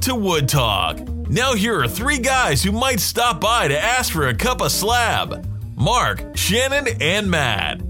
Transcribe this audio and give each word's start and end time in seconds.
Welcome 0.00 0.16
to 0.16 0.26
Wood 0.28 0.48
Talk. 0.48 0.98
Now, 1.28 1.52
here 1.52 1.78
are 1.78 1.86
three 1.86 2.20
guys 2.20 2.62
who 2.62 2.72
might 2.72 3.00
stop 3.00 3.38
by 3.38 3.68
to 3.68 3.78
ask 3.78 4.10
for 4.10 4.28
a 4.28 4.34
cup 4.34 4.62
of 4.62 4.72
slab 4.72 5.46
Marc, 5.76 6.24
Shannon, 6.34 6.88
and 7.02 7.30
Matt. 7.30 7.82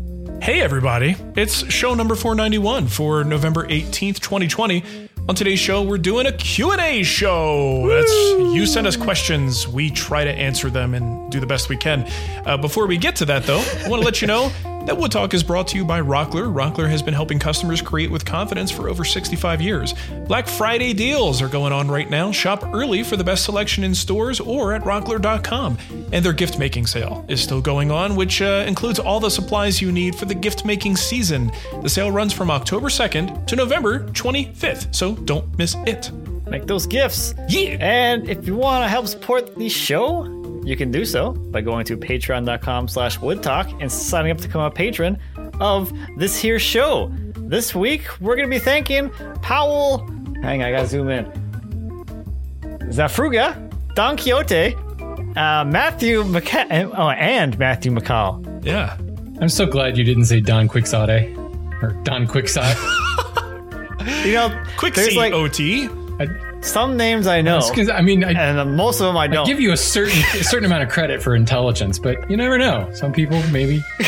Hey 0.42 0.60
everybody, 0.60 1.14
it's 1.36 1.72
show 1.72 1.94
number 1.94 2.16
491 2.16 2.88
for 2.88 3.22
November 3.22 3.64
18th, 3.68 4.18
2020. 4.18 4.82
On 5.28 5.36
today's 5.36 5.60
show, 5.60 5.84
we're 5.84 5.98
doing 5.98 6.26
a 6.26 6.32
Q&A 6.32 7.04
show. 7.04 7.86
That's 7.88 8.10
you 8.56 8.66
send 8.66 8.88
us 8.88 8.96
questions, 8.96 9.68
we 9.68 9.88
try 9.88 10.24
to 10.24 10.32
answer 10.32 10.68
them 10.68 10.94
and 10.94 11.30
do 11.30 11.38
the 11.38 11.46
best 11.46 11.68
we 11.68 11.76
can. 11.76 12.10
Uh, 12.44 12.56
before 12.56 12.88
we 12.88 12.98
get 12.98 13.14
to 13.16 13.24
that 13.26 13.44
though, 13.44 13.60
I 13.84 13.88
want 13.88 14.02
to 14.02 14.04
let 14.04 14.20
you 14.20 14.26
know 14.26 14.50
that 14.90 14.98
Wood 14.98 15.12
Talk 15.12 15.34
is 15.34 15.44
brought 15.44 15.68
to 15.68 15.76
you 15.76 15.84
by 15.84 16.00
Rockler. 16.00 16.52
Rockler 16.52 16.90
has 16.90 17.00
been 17.00 17.14
helping 17.14 17.38
customers 17.38 17.80
create 17.80 18.10
with 18.10 18.24
confidence 18.24 18.72
for 18.72 18.88
over 18.88 19.04
65 19.04 19.62
years. 19.62 19.94
Black 20.26 20.48
Friday 20.48 20.92
deals 20.92 21.40
are 21.40 21.46
going 21.46 21.72
on 21.72 21.88
right 21.88 22.10
now. 22.10 22.32
Shop 22.32 22.64
early 22.72 23.04
for 23.04 23.16
the 23.16 23.22
best 23.22 23.44
selection 23.44 23.84
in 23.84 23.94
stores 23.94 24.40
or 24.40 24.72
at 24.72 24.82
rockler.com. 24.82 25.78
And 26.10 26.24
their 26.24 26.32
gift 26.32 26.58
making 26.58 26.88
sale 26.88 27.24
is 27.28 27.40
still 27.40 27.60
going 27.60 27.92
on, 27.92 28.16
which 28.16 28.42
uh, 28.42 28.64
includes 28.66 28.98
all 28.98 29.20
the 29.20 29.30
supplies 29.30 29.80
you 29.80 29.92
need 29.92 30.16
for 30.16 30.24
the 30.24 30.34
gift 30.34 30.64
making 30.64 30.96
season. 30.96 31.52
The 31.82 31.88
sale 31.88 32.10
runs 32.10 32.32
from 32.32 32.50
October 32.50 32.88
2nd 32.88 33.46
to 33.46 33.54
November 33.54 34.08
25th, 34.08 34.92
so 34.92 35.14
don't 35.14 35.56
miss 35.56 35.76
it. 35.86 36.10
make 36.48 36.66
those 36.66 36.88
gifts. 36.88 37.32
Yeah. 37.48 37.76
And 37.78 38.28
if 38.28 38.44
you 38.44 38.56
want 38.56 38.82
to 38.82 38.88
help 38.88 39.06
support 39.06 39.54
the 39.54 39.68
show, 39.68 40.39
you 40.64 40.76
can 40.76 40.90
do 40.90 41.04
so 41.04 41.32
by 41.32 41.60
going 41.60 41.84
to 41.86 41.96
patreon.com 41.96 42.88
slash 42.88 43.18
woodtalk 43.18 43.80
and 43.80 43.90
signing 43.90 44.30
up 44.30 44.38
to 44.38 44.46
become 44.48 44.62
a 44.62 44.70
patron 44.70 45.18
of 45.60 45.92
this 46.16 46.38
here 46.38 46.58
show. 46.58 47.10
This 47.36 47.74
week, 47.74 48.20
we're 48.20 48.36
going 48.36 48.48
to 48.48 48.54
be 48.54 48.60
thanking 48.60 49.10
Powell. 49.42 50.06
Hang 50.42 50.62
on, 50.62 50.68
I 50.68 50.72
got 50.72 50.82
to 50.82 50.86
zoom 50.86 51.08
in. 51.08 51.24
Zafruga, 52.90 53.94
Don 53.94 54.16
Quixote, 54.16 54.74
uh, 55.36 55.64
Matthew 55.64 56.22
McCall, 56.24 56.92
oh, 56.96 57.10
and 57.10 57.58
Matthew 57.58 57.92
McCall. 57.92 58.64
Yeah. 58.64 58.96
I'm 59.40 59.48
so 59.48 59.66
glad 59.66 59.96
you 59.96 60.04
didn't 60.04 60.26
say 60.26 60.40
Don 60.40 60.68
Quixote 60.68 61.34
or 61.82 61.98
Don 62.04 62.26
Quixote. 62.26 62.78
You 64.24 64.32
know, 64.32 64.64
Quick 64.78 64.94
there's 64.94 65.14
like 65.14 65.32
OT. 65.32 65.88
Some 66.62 66.96
names 66.96 67.26
I 67.26 67.40
know, 67.42 67.60
because 67.68 67.88
I 67.88 68.00
mean, 68.02 68.22
I, 68.24 68.32
and 68.32 68.76
most 68.76 69.00
of 69.00 69.06
them 69.06 69.16
I 69.16 69.24
I 69.24 69.26
don't. 69.28 69.46
give 69.46 69.60
you 69.60 69.72
a 69.72 69.76
certain 69.76 70.18
a 70.38 70.44
certain 70.44 70.66
amount 70.66 70.82
of 70.82 70.88
credit 70.90 71.22
for 71.22 71.34
intelligence, 71.34 71.98
but 71.98 72.30
you 72.30 72.36
never 72.36 72.58
know. 72.58 72.90
Some 72.94 73.12
people 73.12 73.42
maybe. 73.50 73.82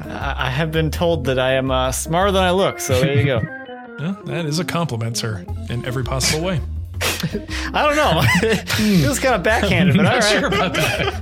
I 0.00 0.34
I 0.46 0.50
have 0.50 0.72
been 0.72 0.90
told 0.90 1.24
that 1.26 1.38
I 1.38 1.52
am 1.52 1.70
uh, 1.70 1.92
smarter 1.92 2.32
than 2.32 2.42
I 2.42 2.50
look, 2.50 2.80
so 2.80 3.00
there 3.00 3.14
you 3.16 3.24
go. 3.24 3.40
Yeah, 4.00 4.14
that 4.26 4.44
is 4.46 4.60
a 4.60 4.64
compliment, 4.64 5.16
sir, 5.16 5.44
in 5.70 5.84
every 5.84 6.04
possible 6.04 6.44
way. 6.44 6.60
I 7.02 7.82
don't 7.82 7.96
know. 7.96 8.22
it 8.44 9.08
was 9.08 9.18
kind 9.18 9.34
of 9.34 9.42
backhanded, 9.42 9.96
but 9.96 10.06
all 10.06 10.12
Not 10.12 10.22
right. 10.22 10.38
sure 10.38 10.46
about 10.46 10.72
that. 10.74 11.14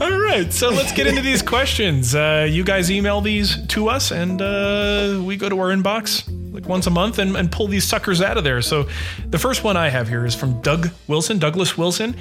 All 0.00 0.16
right, 0.20 0.52
so 0.52 0.70
let's 0.70 0.92
get 0.92 1.08
into 1.08 1.22
these 1.22 1.42
questions. 1.42 2.14
Uh, 2.14 2.46
you 2.48 2.62
guys 2.62 2.88
email 2.88 3.20
these 3.20 3.66
to 3.66 3.88
us, 3.88 4.12
and 4.12 4.40
uh, 4.40 5.20
we 5.24 5.36
go 5.36 5.48
to 5.48 5.58
our 5.58 5.74
inbox 5.74 6.22
like 6.52 6.66
once 6.66 6.86
a 6.86 6.90
month 6.90 7.18
and, 7.18 7.36
and 7.36 7.50
pull 7.50 7.66
these 7.66 7.84
suckers 7.84 8.20
out 8.20 8.36
of 8.36 8.44
there. 8.44 8.62
So 8.62 8.88
the 9.26 9.38
first 9.38 9.64
one 9.64 9.76
I 9.76 9.88
have 9.88 10.08
here 10.08 10.24
is 10.24 10.34
from 10.34 10.60
Doug 10.60 10.90
Wilson, 11.08 11.38
Douglas 11.38 11.76
Wilson. 11.76 12.16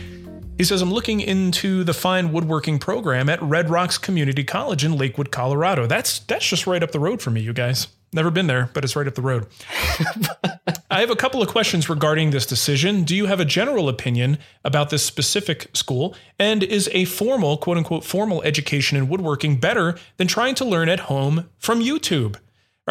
He 0.58 0.64
says, 0.64 0.82
I'm 0.82 0.92
looking 0.92 1.22
into 1.22 1.84
the 1.84 1.94
fine 1.94 2.32
woodworking 2.32 2.78
program 2.78 3.30
at 3.30 3.42
Red 3.42 3.70
Rocks 3.70 3.98
Community 3.98 4.44
College 4.44 4.86
in 4.86 4.96
Lakewood, 4.96 5.32
Colorado. 5.32 5.88
That's 5.88 6.20
that's 6.20 6.48
just 6.48 6.68
right 6.68 6.84
up 6.84 6.92
the 6.92 7.00
road 7.00 7.22
for 7.22 7.32
me, 7.32 7.42
you 7.42 7.54
guys. 7.54 7.88
Never 8.14 8.30
been 8.30 8.48
there, 8.48 8.70
but 8.74 8.84
it's 8.84 8.96
right 8.96 9.08
up 9.08 9.16
the 9.16 9.22
road. 9.22 9.48
I 10.92 11.00
have 11.00 11.10
a 11.10 11.16
couple 11.16 11.42
of 11.42 11.48
questions 11.48 11.90
regarding 11.90 12.32
this 12.32 12.46
decision. 12.46 13.06
Do 13.06 13.16
you 13.16 13.28
have 13.28 13.40
a 13.40 13.46
general 13.46 13.88
opinion 13.88 14.38
about 14.66 14.90
this 14.90 15.04
specific 15.04 15.70
school? 15.74 16.14
And 16.38 16.62
is 16.62 16.90
a 16.92 17.06
formal, 17.06 17.56
quote 17.56 17.78
unquote, 17.78 18.04
formal 18.04 18.44
education 18.44 18.98
in 18.98 19.08
woodworking 19.08 19.62
better 19.62 19.98
than 20.18 20.28
trying 20.28 20.56
to 20.56 20.66
learn 20.66 20.90
at 20.90 21.02
home 21.02 21.50
from 21.58 21.80
YouTube? 21.80 22.36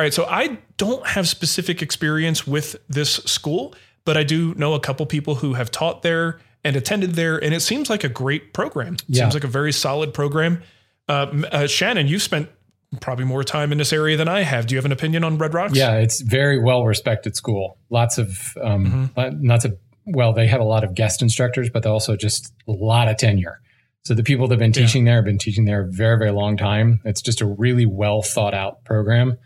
All 0.00 0.04
right, 0.04 0.14
so 0.14 0.24
I 0.24 0.56
don't 0.78 1.06
have 1.06 1.28
specific 1.28 1.82
experience 1.82 2.46
with 2.46 2.76
this 2.88 3.16
school, 3.16 3.74
but 4.06 4.16
I 4.16 4.22
do 4.22 4.54
know 4.54 4.72
a 4.72 4.80
couple 4.80 5.04
people 5.04 5.34
who 5.34 5.52
have 5.52 5.70
taught 5.70 6.00
there 6.00 6.40
and 6.64 6.74
attended 6.74 7.16
there, 7.16 7.36
and 7.36 7.52
it 7.52 7.60
seems 7.60 7.90
like 7.90 8.02
a 8.02 8.08
great 8.08 8.54
program. 8.54 8.94
It 8.94 9.02
Yeah. 9.08 9.24
Seems 9.24 9.34
like 9.34 9.44
a 9.44 9.48
very 9.48 9.72
solid 9.72 10.14
program. 10.14 10.62
Uh, 11.06 11.26
uh, 11.52 11.66
Shannon, 11.66 12.06
you've 12.06 12.22
spent 12.22 12.48
probably 13.02 13.26
more 13.26 13.44
time 13.44 13.72
in 13.72 13.76
this 13.76 13.92
area 13.92 14.16
than 14.16 14.26
I 14.26 14.40
have. 14.40 14.66
Do 14.66 14.74
you 14.74 14.78
have 14.78 14.86
an 14.86 14.92
opinion 14.92 15.22
on 15.22 15.36
Red 15.36 15.52
Rocks? 15.52 15.74
Yeah, 15.74 15.96
it's 15.96 16.22
very 16.22 16.58
well 16.58 16.86
respected 16.86 17.36
school. 17.36 17.76
Lots 17.90 18.16
of 18.16 18.56
um, 18.62 19.10
uh, 19.18 19.32
lots 19.42 19.66
of 19.66 19.76
well, 20.06 20.32
they 20.32 20.46
have 20.46 20.62
a 20.62 20.64
lot 20.64 20.82
of 20.82 20.94
guest 20.94 21.20
instructors, 21.20 21.68
but 21.68 21.82
they 21.82 21.90
also 21.90 22.16
just 22.16 22.54
a 22.66 22.72
lot 22.72 23.08
of 23.08 23.18
tenure. 23.18 23.60
So 24.04 24.14
the 24.14 24.22
people 24.22 24.48
that 24.48 24.54
have 24.54 24.60
been 24.60 24.72
teaching 24.72 25.04
there 25.04 25.16
have 25.16 25.26
been 25.26 25.36
teaching 25.36 25.66
there 25.66 25.82
a 25.82 25.92
very 25.92 26.16
very 26.16 26.32
long 26.32 26.56
time. 26.56 27.02
It's 27.04 27.20
just 27.20 27.42
a 27.42 27.46
really 27.46 27.84
well 27.84 28.22
thought 28.22 28.54
out 28.54 28.82
program. 28.86 29.36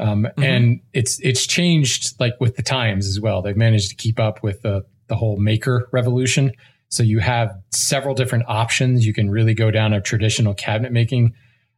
Um, 0.00 0.26
And 0.38 0.80
it's 0.92 1.20
it's 1.20 1.46
changed 1.46 2.18
like 2.18 2.34
with 2.40 2.56
the 2.56 2.62
times 2.62 3.06
as 3.06 3.20
well. 3.20 3.42
They've 3.42 3.56
managed 3.56 3.90
to 3.90 3.96
keep 3.96 4.18
up 4.18 4.42
with 4.42 4.62
the 4.62 4.82
the 5.08 5.16
whole 5.16 5.38
maker 5.38 5.88
revolution. 5.92 6.52
So 6.88 7.02
you 7.02 7.20
have 7.20 7.52
several 7.70 8.14
different 8.14 8.44
options. 8.48 9.06
You 9.06 9.14
can 9.14 9.30
really 9.30 9.54
go 9.54 9.70
down 9.70 9.92
a 9.92 10.00
traditional 10.00 10.54
cabinet 10.54 10.92
making 10.92 11.34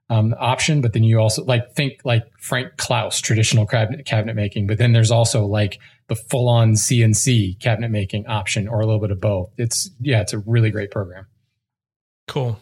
um, 0.08 0.34
option, 0.38 0.80
but 0.80 0.92
then 0.92 1.04
you 1.04 1.19
also 1.19 1.44
like 1.44 1.72
think 1.74 2.00
like 2.04 2.24
Frank 2.38 2.76
Klausz 2.76 3.20
traditional 3.20 3.66
cabinet 3.66 4.06
cabinet 4.06 4.36
making. 4.36 4.66
But 4.66 4.78
then 4.78 4.92
there's 4.92 5.10
also 5.10 5.46
like 5.46 5.78
the 6.08 6.14
full 6.14 6.48
on 6.48 6.72
CNC 6.72 7.60
cabinet 7.60 7.90
making 7.90 8.26
option, 8.26 8.69
or 8.69 8.80
a 8.80 8.86
little 8.86 9.00
bit 9.00 9.10
of 9.10 9.20
both. 9.20 9.50
It's 9.56 9.90
yeah, 10.00 10.20
it's 10.20 10.32
a 10.32 10.38
really 10.38 10.70
great 10.70 10.90
program. 10.90 11.26
Cool. 12.28 12.58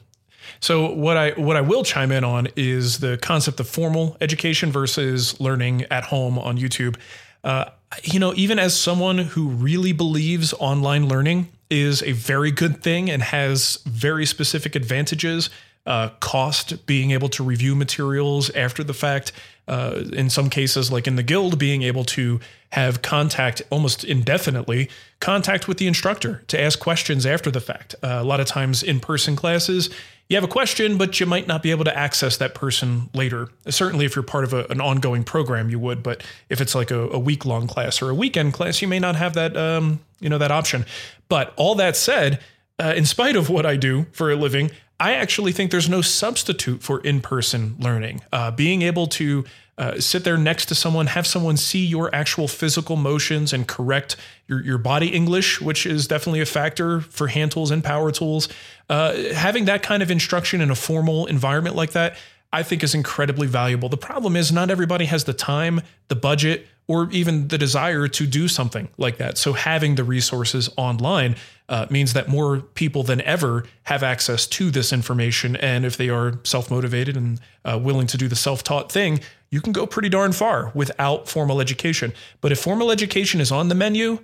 So 0.60 0.92
what 0.92 1.16
I 1.16 1.30
what 1.32 1.56
I 1.56 1.60
will 1.60 1.84
chime 1.84 2.12
in 2.12 2.24
on 2.24 2.48
is 2.56 2.98
the 2.98 3.18
concept 3.18 3.60
of 3.60 3.68
formal 3.68 4.16
education 4.20 4.72
versus 4.72 5.40
learning 5.40 5.84
at 5.90 6.04
home 6.04 6.38
on 6.38 6.58
YouTube. 6.58 6.96
Uh, 7.42 7.66
you 8.02 8.20
know, 8.20 8.32
even 8.36 8.58
as 8.58 8.78
someone 8.78 9.18
who 9.18 9.48
really 9.48 9.92
believes 9.92 10.52
online 10.54 11.08
learning 11.08 11.48
is 11.70 12.02
a 12.02 12.12
very 12.12 12.50
good 12.50 12.82
thing 12.82 13.10
and 13.10 13.22
has 13.22 13.78
very 13.86 14.26
specific 14.26 14.74
advantages 14.74 15.50
uh, 15.86 16.10
cost 16.20 16.86
being 16.86 17.10
able 17.10 17.28
to 17.30 17.42
review 17.42 17.74
materials 17.74 18.50
after 18.50 18.84
the 18.84 18.94
fact. 18.94 19.32
Uh, 19.66 20.04
in 20.12 20.28
some 20.28 20.50
cases, 20.50 20.90
like 20.90 21.06
in 21.06 21.14
the 21.14 21.22
guild, 21.22 21.56
being 21.56 21.82
able 21.82 22.02
to 22.02 22.40
have 22.70 23.02
contact 23.02 23.62
almost 23.70 24.02
indefinitely, 24.02 24.90
contact 25.20 25.68
with 25.68 25.78
the 25.78 25.86
instructor 25.86 26.42
to 26.48 26.60
ask 26.60 26.80
questions 26.80 27.24
after 27.24 27.52
the 27.52 27.60
fact. 27.60 27.94
Uh, 28.02 28.18
a 28.20 28.24
lot 28.24 28.40
of 28.40 28.46
times 28.46 28.82
in 28.82 28.98
person 28.98 29.36
classes, 29.36 29.88
you 30.28 30.36
have 30.36 30.44
a 30.44 30.48
question, 30.48 30.96
but 30.96 31.18
you 31.18 31.26
might 31.26 31.48
not 31.48 31.62
be 31.62 31.72
able 31.72 31.84
to 31.84 31.96
access 31.96 32.36
that 32.36 32.54
person 32.54 33.10
later. 33.14 33.48
Certainly, 33.68 34.06
if 34.06 34.14
you're 34.14 34.22
part 34.22 34.44
of 34.44 34.52
a, 34.52 34.64
an 34.70 34.80
ongoing 34.80 35.24
program, 35.24 35.70
you 35.70 35.78
would. 35.80 36.04
But 36.04 36.22
if 36.48 36.60
it's 36.60 36.74
like 36.74 36.92
a, 36.92 37.08
a 37.08 37.18
week 37.18 37.44
long 37.44 37.66
class 37.66 38.00
or 38.00 38.10
a 38.10 38.14
weekend 38.14 38.52
class, 38.52 38.80
you 38.80 38.86
may 38.86 39.00
not 39.00 39.16
have 39.16 39.34
that 39.34 39.56
um, 39.56 39.98
you 40.20 40.28
know 40.28 40.38
that 40.38 40.52
option. 40.52 40.86
But 41.28 41.52
all 41.56 41.74
that 41.76 41.96
said, 41.96 42.40
uh, 42.78 42.94
in 42.96 43.06
spite 43.06 43.34
of 43.34 43.50
what 43.50 43.66
I 43.66 43.74
do 43.76 44.06
for 44.12 44.30
a 44.30 44.36
living, 44.36 44.70
I 45.00 45.14
actually 45.14 45.52
think 45.52 45.70
there's 45.70 45.88
no 45.88 46.02
substitute 46.02 46.82
for 46.82 47.00
in 47.00 47.22
person 47.22 47.76
learning. 47.78 48.20
Uh, 48.32 48.50
being 48.50 48.82
able 48.82 49.06
to 49.08 49.46
uh, 49.78 49.98
sit 49.98 50.24
there 50.24 50.36
next 50.36 50.66
to 50.66 50.74
someone, 50.74 51.06
have 51.06 51.26
someone 51.26 51.56
see 51.56 51.86
your 51.86 52.14
actual 52.14 52.46
physical 52.46 52.96
motions 52.96 53.54
and 53.54 53.66
correct 53.66 54.16
your, 54.46 54.62
your 54.62 54.76
body 54.76 55.08
English, 55.08 55.58
which 55.58 55.86
is 55.86 56.06
definitely 56.06 56.42
a 56.42 56.46
factor 56.46 57.00
for 57.00 57.28
hand 57.28 57.52
tools 57.52 57.70
and 57.70 57.82
power 57.82 58.12
tools. 58.12 58.50
Uh, 58.90 59.14
having 59.32 59.64
that 59.64 59.82
kind 59.82 60.02
of 60.02 60.10
instruction 60.10 60.60
in 60.60 60.70
a 60.70 60.74
formal 60.74 61.24
environment 61.24 61.76
like 61.76 61.92
that, 61.92 62.16
I 62.52 62.62
think 62.62 62.82
is 62.82 62.94
incredibly 62.94 63.46
valuable. 63.46 63.88
The 63.88 63.96
problem 63.96 64.36
is 64.36 64.50
not 64.50 64.70
everybody 64.70 65.04
has 65.06 65.24
the 65.24 65.32
time, 65.32 65.82
the 66.08 66.16
budget, 66.16 66.66
or 66.88 67.08
even 67.12 67.46
the 67.46 67.56
desire 67.56 68.08
to 68.08 68.26
do 68.26 68.48
something 68.48 68.88
like 68.98 69.18
that. 69.18 69.38
So 69.38 69.52
having 69.52 69.94
the 69.94 70.02
resources 70.02 70.68
online 70.76 71.36
uh, 71.68 71.86
means 71.88 72.14
that 72.14 72.28
more 72.28 72.58
people 72.58 73.04
than 73.04 73.20
ever 73.20 73.64
have 73.84 74.02
access 74.02 74.44
to 74.48 74.72
this 74.72 74.92
information. 74.92 75.54
And 75.54 75.84
if 75.84 75.96
they 75.96 76.08
are 76.08 76.40
self 76.42 76.68
motivated 76.68 77.16
and 77.16 77.40
uh, 77.64 77.78
willing 77.80 78.08
to 78.08 78.16
do 78.16 78.26
the 78.26 78.34
self 78.34 78.64
taught 78.64 78.90
thing, 78.90 79.20
you 79.50 79.60
can 79.60 79.72
go 79.72 79.86
pretty 79.86 80.08
darn 80.08 80.32
far 80.32 80.72
without 80.74 81.28
formal 81.28 81.60
education. 81.60 82.12
But 82.40 82.50
if 82.50 82.58
formal 82.58 82.90
education 82.90 83.40
is 83.40 83.52
on 83.52 83.68
the 83.68 83.76
menu, 83.76 84.18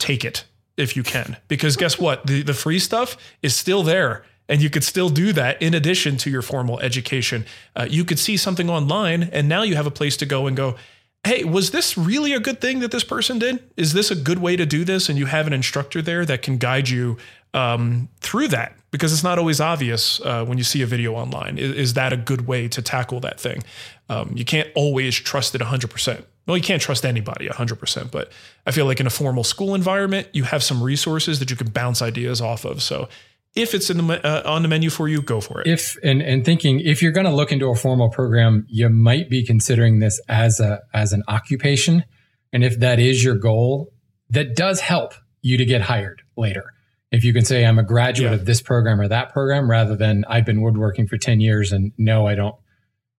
take 0.00 0.24
it 0.24 0.44
if 0.76 0.96
you 0.96 1.04
can. 1.04 1.36
Because 1.46 1.76
guess 1.76 1.98
what? 1.98 2.26
The, 2.26 2.42
the 2.42 2.54
free 2.54 2.80
stuff 2.80 3.16
is 3.42 3.54
still 3.54 3.84
there. 3.84 4.24
And 4.50 4.60
you 4.60 4.68
could 4.68 4.84
still 4.84 5.08
do 5.08 5.32
that 5.32 5.62
in 5.62 5.72
addition 5.72 6.18
to 6.18 6.30
your 6.30 6.42
formal 6.42 6.80
education. 6.80 7.46
Uh, 7.74 7.86
you 7.88 8.04
could 8.04 8.18
see 8.18 8.36
something 8.36 8.68
online, 8.68 9.22
and 9.32 9.48
now 9.48 9.62
you 9.62 9.76
have 9.76 9.86
a 9.86 9.90
place 9.90 10.16
to 10.18 10.26
go 10.26 10.46
and 10.46 10.56
go, 10.56 10.76
hey, 11.24 11.44
was 11.44 11.70
this 11.70 11.96
really 11.96 12.32
a 12.32 12.40
good 12.40 12.60
thing 12.60 12.80
that 12.80 12.90
this 12.90 13.04
person 13.04 13.38
did? 13.38 13.62
Is 13.76 13.92
this 13.92 14.10
a 14.10 14.16
good 14.16 14.38
way 14.38 14.56
to 14.56 14.66
do 14.66 14.84
this? 14.84 15.08
And 15.08 15.18
you 15.18 15.26
have 15.26 15.46
an 15.46 15.52
instructor 15.52 16.02
there 16.02 16.24
that 16.24 16.42
can 16.42 16.56
guide 16.56 16.88
you 16.88 17.18
um, 17.52 18.08
through 18.20 18.48
that 18.48 18.76
because 18.90 19.12
it's 19.12 19.22
not 19.22 19.38
always 19.38 19.60
obvious 19.60 20.20
uh, 20.22 20.44
when 20.44 20.58
you 20.58 20.64
see 20.64 20.82
a 20.82 20.86
video 20.86 21.14
online. 21.14 21.58
Is, 21.58 21.72
is, 21.72 21.94
that 21.94 22.12
a 22.12 22.16
good 22.16 22.46
way 22.46 22.68
to 22.68 22.80
tackle 22.80 23.20
that 23.20 23.38
thing? 23.38 23.62
Um, 24.08 24.32
you 24.34 24.44
can't 24.44 24.68
always 24.74 25.14
trust 25.14 25.54
it 25.54 25.60
100%. 25.60 26.24
Well, 26.46 26.56
you 26.56 26.62
can't 26.62 26.82
trust 26.82 27.04
anybody 27.04 27.48
100%, 27.48 28.10
but 28.10 28.32
I 28.66 28.70
feel 28.70 28.86
like 28.86 28.98
in 28.98 29.06
a 29.06 29.10
formal 29.10 29.44
school 29.44 29.74
environment, 29.74 30.28
you 30.32 30.44
have 30.44 30.62
some 30.62 30.82
resources 30.82 31.38
that 31.38 31.50
you 31.50 31.56
can 31.56 31.68
bounce 31.68 32.02
ideas 32.02 32.40
off 32.40 32.64
of. 32.64 32.82
So 32.82 33.08
if 33.54 33.74
it's 33.74 33.90
in 33.90 34.06
the 34.06 34.26
uh, 34.26 34.42
on 34.48 34.62
the 34.62 34.68
menu 34.68 34.90
for 34.90 35.08
you, 35.08 35.22
go 35.22 35.40
for 35.40 35.60
it. 35.60 35.66
If 35.66 35.96
and 36.02 36.22
and 36.22 36.44
thinking 36.44 36.80
if 36.80 37.02
you're 37.02 37.12
going 37.12 37.26
to 37.26 37.34
look 37.34 37.50
into 37.50 37.68
a 37.68 37.74
formal 37.74 38.08
program, 38.08 38.66
you 38.68 38.88
might 38.88 39.28
be 39.28 39.44
considering 39.44 39.98
this 39.98 40.20
as 40.28 40.60
a 40.60 40.80
as 40.94 41.12
an 41.12 41.22
occupation, 41.26 42.04
and 42.52 42.64
if 42.64 42.78
that 42.80 42.98
is 42.98 43.24
your 43.24 43.34
goal, 43.34 43.92
that 44.30 44.54
does 44.54 44.80
help 44.80 45.14
you 45.42 45.56
to 45.56 45.64
get 45.64 45.82
hired 45.82 46.22
later. 46.36 46.72
If 47.10 47.24
you 47.24 47.32
can 47.32 47.44
say 47.44 47.66
I'm 47.66 47.78
a 47.78 47.82
graduate 47.82 48.30
yeah. 48.30 48.38
of 48.38 48.44
this 48.44 48.62
program 48.62 49.00
or 49.00 49.08
that 49.08 49.32
program, 49.32 49.68
rather 49.68 49.96
than 49.96 50.24
I've 50.28 50.46
been 50.46 50.62
woodworking 50.62 51.08
for 51.08 51.18
ten 51.18 51.40
years 51.40 51.72
and 51.72 51.92
no, 51.98 52.28
I 52.28 52.36
don't, 52.36 52.54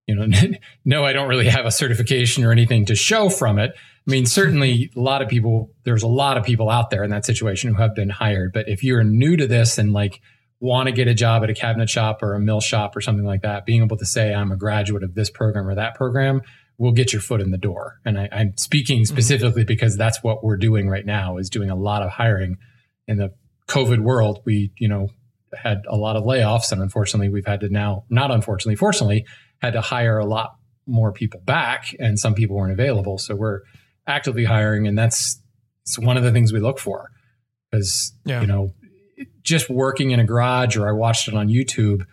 you 0.07 0.15
know, 0.15 0.27
no, 0.85 1.03
I 1.03 1.11
don't 1.11 1.27
really 1.27 1.49
have 1.49 1.65
a 1.65 1.71
certification 1.71 2.45
or 2.45 2.53
anything 2.53 2.85
to 2.85 2.95
show 2.95 3.27
from 3.27 3.59
it. 3.59 3.73
I 4.07 4.11
mean, 4.11 4.25
certainly 4.25 4.91
a 4.95 4.99
lot 4.99 5.21
of 5.21 5.29
people, 5.29 5.71
there's 5.83 6.03
a 6.03 6.07
lot 6.07 6.37
of 6.37 6.43
people 6.43 6.69
out 6.69 6.89
there 6.89 7.03
in 7.03 7.11
that 7.11 7.25
situation 7.25 7.73
who 7.73 7.81
have 7.81 7.93
been 7.93 8.09
hired. 8.09 8.51
But 8.51 8.67
if 8.67 8.83
you're 8.83 9.03
new 9.03 9.37
to 9.37 9.45
this 9.45 9.77
and 9.77 9.93
like 9.93 10.21
want 10.59 10.87
to 10.87 10.91
get 10.91 11.07
a 11.07 11.13
job 11.13 11.43
at 11.43 11.49
a 11.49 11.53
cabinet 11.53 11.89
shop 11.89 12.23
or 12.23 12.33
a 12.33 12.39
mill 12.39 12.61
shop 12.61 12.95
or 12.95 13.01
something 13.01 13.25
like 13.25 13.43
that, 13.43 13.65
being 13.65 13.83
able 13.83 13.97
to 13.97 14.05
say, 14.05 14.33
I'm 14.33 14.51
a 14.51 14.57
graduate 14.57 15.03
of 15.03 15.13
this 15.13 15.29
program 15.29 15.67
or 15.67 15.75
that 15.75 15.95
program 15.95 16.41
will 16.79 16.91
get 16.91 17.13
your 17.13 17.21
foot 17.21 17.41
in 17.41 17.51
the 17.51 17.59
door. 17.59 17.99
And 18.03 18.19
I, 18.19 18.27
am 18.31 18.57
speaking 18.57 19.01
mm-hmm. 19.01 19.13
specifically 19.13 19.61
mm-hmm. 19.61 19.67
because 19.67 19.97
that's 19.97 20.23
what 20.23 20.43
we're 20.43 20.57
doing 20.57 20.89
right 20.89 21.05
now 21.05 21.37
is 21.37 21.51
doing 21.51 21.69
a 21.69 21.75
lot 21.75 22.01
of 22.01 22.09
hiring 22.09 22.57
in 23.07 23.17
the 23.17 23.33
COVID 23.67 23.99
world. 23.99 24.41
We, 24.45 24.71
you 24.77 24.87
know, 24.87 25.09
had 25.53 25.83
a 25.87 25.95
lot 25.95 26.15
of 26.15 26.23
layoffs 26.23 26.71
and 26.71 26.81
unfortunately 26.81 27.29
we've 27.29 27.45
had 27.45 27.59
to 27.59 27.69
now, 27.69 28.05
not 28.09 28.31
unfortunately, 28.31 28.77
fortunately, 28.77 29.25
had 29.59 29.73
to 29.73 29.81
hire 29.81 30.17
a 30.17 30.25
lot 30.25 30.55
more 30.87 31.11
people 31.11 31.39
back 31.41 31.95
and 31.99 32.17
some 32.17 32.33
people 32.33 32.55
weren't 32.55 32.71
available. 32.71 33.19
So 33.19 33.35
we're 33.35 33.61
actively 34.11 34.43
hiring, 34.43 34.87
and 34.87 34.97
that's 34.97 35.39
it's 35.83 35.97
one 35.97 36.17
of 36.17 36.23
the 36.23 36.31
things 36.31 36.53
we 36.53 36.59
look 36.59 36.79
for 36.79 37.09
because 37.69 38.13
yeah. 38.25 38.41
you 38.41 38.47
know 38.47 38.73
just 39.43 39.69
working 39.69 40.11
in 40.11 40.19
a 40.19 40.25
garage 40.25 40.77
or 40.77 40.87
I 40.87 40.91
watched 40.91 41.27
it 41.27 41.33
on 41.33 41.47
YouTube. 41.47 42.05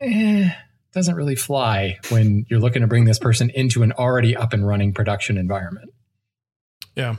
Eh, 0.00 0.50
doesn't 0.92 1.14
really 1.14 1.34
fly 1.34 1.98
when 2.08 2.46
you're 2.48 2.60
looking 2.60 2.82
to 2.82 2.88
bring 2.88 3.04
this 3.04 3.18
person 3.18 3.50
into 3.50 3.82
an 3.82 3.92
already 3.92 4.36
up 4.36 4.52
and 4.52 4.66
running 4.66 4.92
production 4.92 5.36
environment. 5.36 5.92
Yeah. 6.94 7.16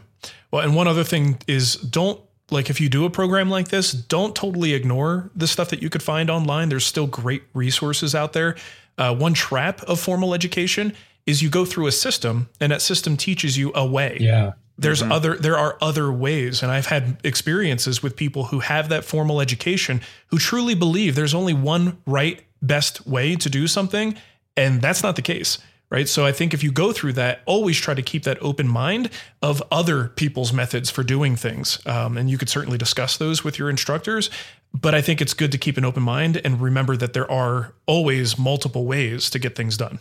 Well, 0.51 0.63
and 0.63 0.75
one 0.75 0.87
other 0.87 1.03
thing 1.03 1.37
is 1.47 1.75
don't 1.75 2.19
like 2.51 2.69
if 2.69 2.81
you 2.81 2.89
do 2.89 3.05
a 3.05 3.09
program 3.09 3.49
like 3.49 3.69
this, 3.69 3.91
don't 3.91 4.35
totally 4.35 4.73
ignore 4.73 5.29
the 5.35 5.47
stuff 5.47 5.69
that 5.69 5.81
you 5.81 5.89
could 5.89 6.03
find 6.03 6.29
online. 6.29 6.69
There's 6.69 6.85
still 6.85 7.07
great 7.07 7.43
resources 7.53 8.15
out 8.15 8.33
there. 8.33 8.55
Uh, 8.97 9.15
one 9.15 9.33
trap 9.33 9.81
of 9.83 9.99
formal 9.99 10.33
education 10.33 10.93
is 11.29 11.41
you 11.41 11.49
go 11.49 11.63
through 11.63 11.87
a 11.87 11.91
system 11.91 12.49
and 12.59 12.71
that 12.71 12.81
system 12.81 13.15
teaches 13.15 13.57
you 13.57 13.71
a 13.75 13.85
way. 13.85 14.17
Yeah. 14.19 14.53
There's 14.77 15.01
mm-hmm. 15.01 15.11
other 15.11 15.35
there 15.35 15.57
are 15.57 15.77
other 15.81 16.11
ways 16.11 16.63
and 16.63 16.71
I've 16.71 16.87
had 16.87 17.19
experiences 17.23 18.01
with 18.01 18.15
people 18.15 18.45
who 18.45 18.59
have 18.59 18.89
that 18.89 19.05
formal 19.05 19.41
education 19.41 20.01
who 20.27 20.37
truly 20.37 20.73
believe 20.73 21.15
there's 21.15 21.33
only 21.33 21.53
one 21.53 22.01
right 22.05 22.41
best 22.61 23.05
way 23.05 23.35
to 23.35 23.49
do 23.49 23.67
something 23.67 24.15
and 24.57 24.81
that's 24.81 25.03
not 25.03 25.15
the 25.15 25.21
case 25.21 25.59
right? 25.91 26.07
So 26.07 26.25
I 26.25 26.31
think 26.31 26.53
if 26.53 26.63
you 26.63 26.71
go 26.71 26.93
through 26.93 27.13
that, 27.13 27.41
always 27.45 27.77
try 27.77 27.93
to 27.93 28.01
keep 28.01 28.23
that 28.23 28.37
open 28.41 28.67
mind 28.67 29.09
of 29.41 29.63
other 29.71 30.09
people's 30.09 30.53
methods 30.53 30.89
for 30.89 31.03
doing 31.03 31.35
things. 31.35 31.79
Um, 31.85 32.17
and 32.17 32.29
you 32.29 32.37
could 32.37 32.49
certainly 32.49 32.77
discuss 32.77 33.17
those 33.17 33.43
with 33.43 33.57
your 33.57 33.69
instructors. 33.69 34.29
But 34.71 34.93
I 34.93 35.01
think 35.01 35.19
it's 35.19 35.33
good 35.33 35.51
to 35.51 35.57
keep 35.57 35.77
an 35.77 35.85
open 35.85 36.03
mind 36.03 36.39
and 36.43 36.61
remember 36.61 36.95
that 36.97 37.13
there 37.13 37.29
are 37.29 37.73
always 37.87 38.37
multiple 38.37 38.85
ways 38.85 39.29
to 39.31 39.39
get 39.39 39.55
things 39.55 39.77
done. 39.77 39.99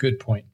Good 0.00 0.18
point. 0.18 0.46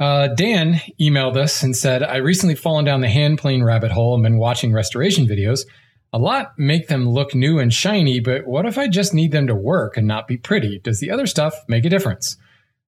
Uh, 0.00 0.28
Dan 0.28 0.80
emailed 0.98 1.36
us 1.36 1.62
and 1.62 1.76
said, 1.76 2.02
I 2.02 2.16
recently 2.16 2.54
fallen 2.54 2.86
down 2.86 3.02
the 3.02 3.10
hand 3.10 3.38
plane 3.38 3.62
rabbit 3.62 3.90
hole 3.90 4.14
and 4.14 4.22
been 4.22 4.38
watching 4.38 4.72
restoration 4.72 5.26
videos. 5.26 5.66
A 6.14 6.18
lot 6.18 6.52
make 6.56 6.88
them 6.88 7.06
look 7.06 7.34
new 7.34 7.58
and 7.58 7.72
shiny, 7.72 8.20
but 8.20 8.46
what 8.46 8.64
if 8.64 8.78
I 8.78 8.88
just 8.88 9.12
need 9.12 9.32
them 9.32 9.46
to 9.48 9.54
work 9.54 9.98
and 9.98 10.06
not 10.06 10.26
be 10.26 10.38
pretty? 10.38 10.78
Does 10.78 10.98
the 10.98 11.10
other 11.10 11.26
stuff 11.26 11.54
make 11.68 11.84
a 11.84 11.90
difference? 11.90 12.38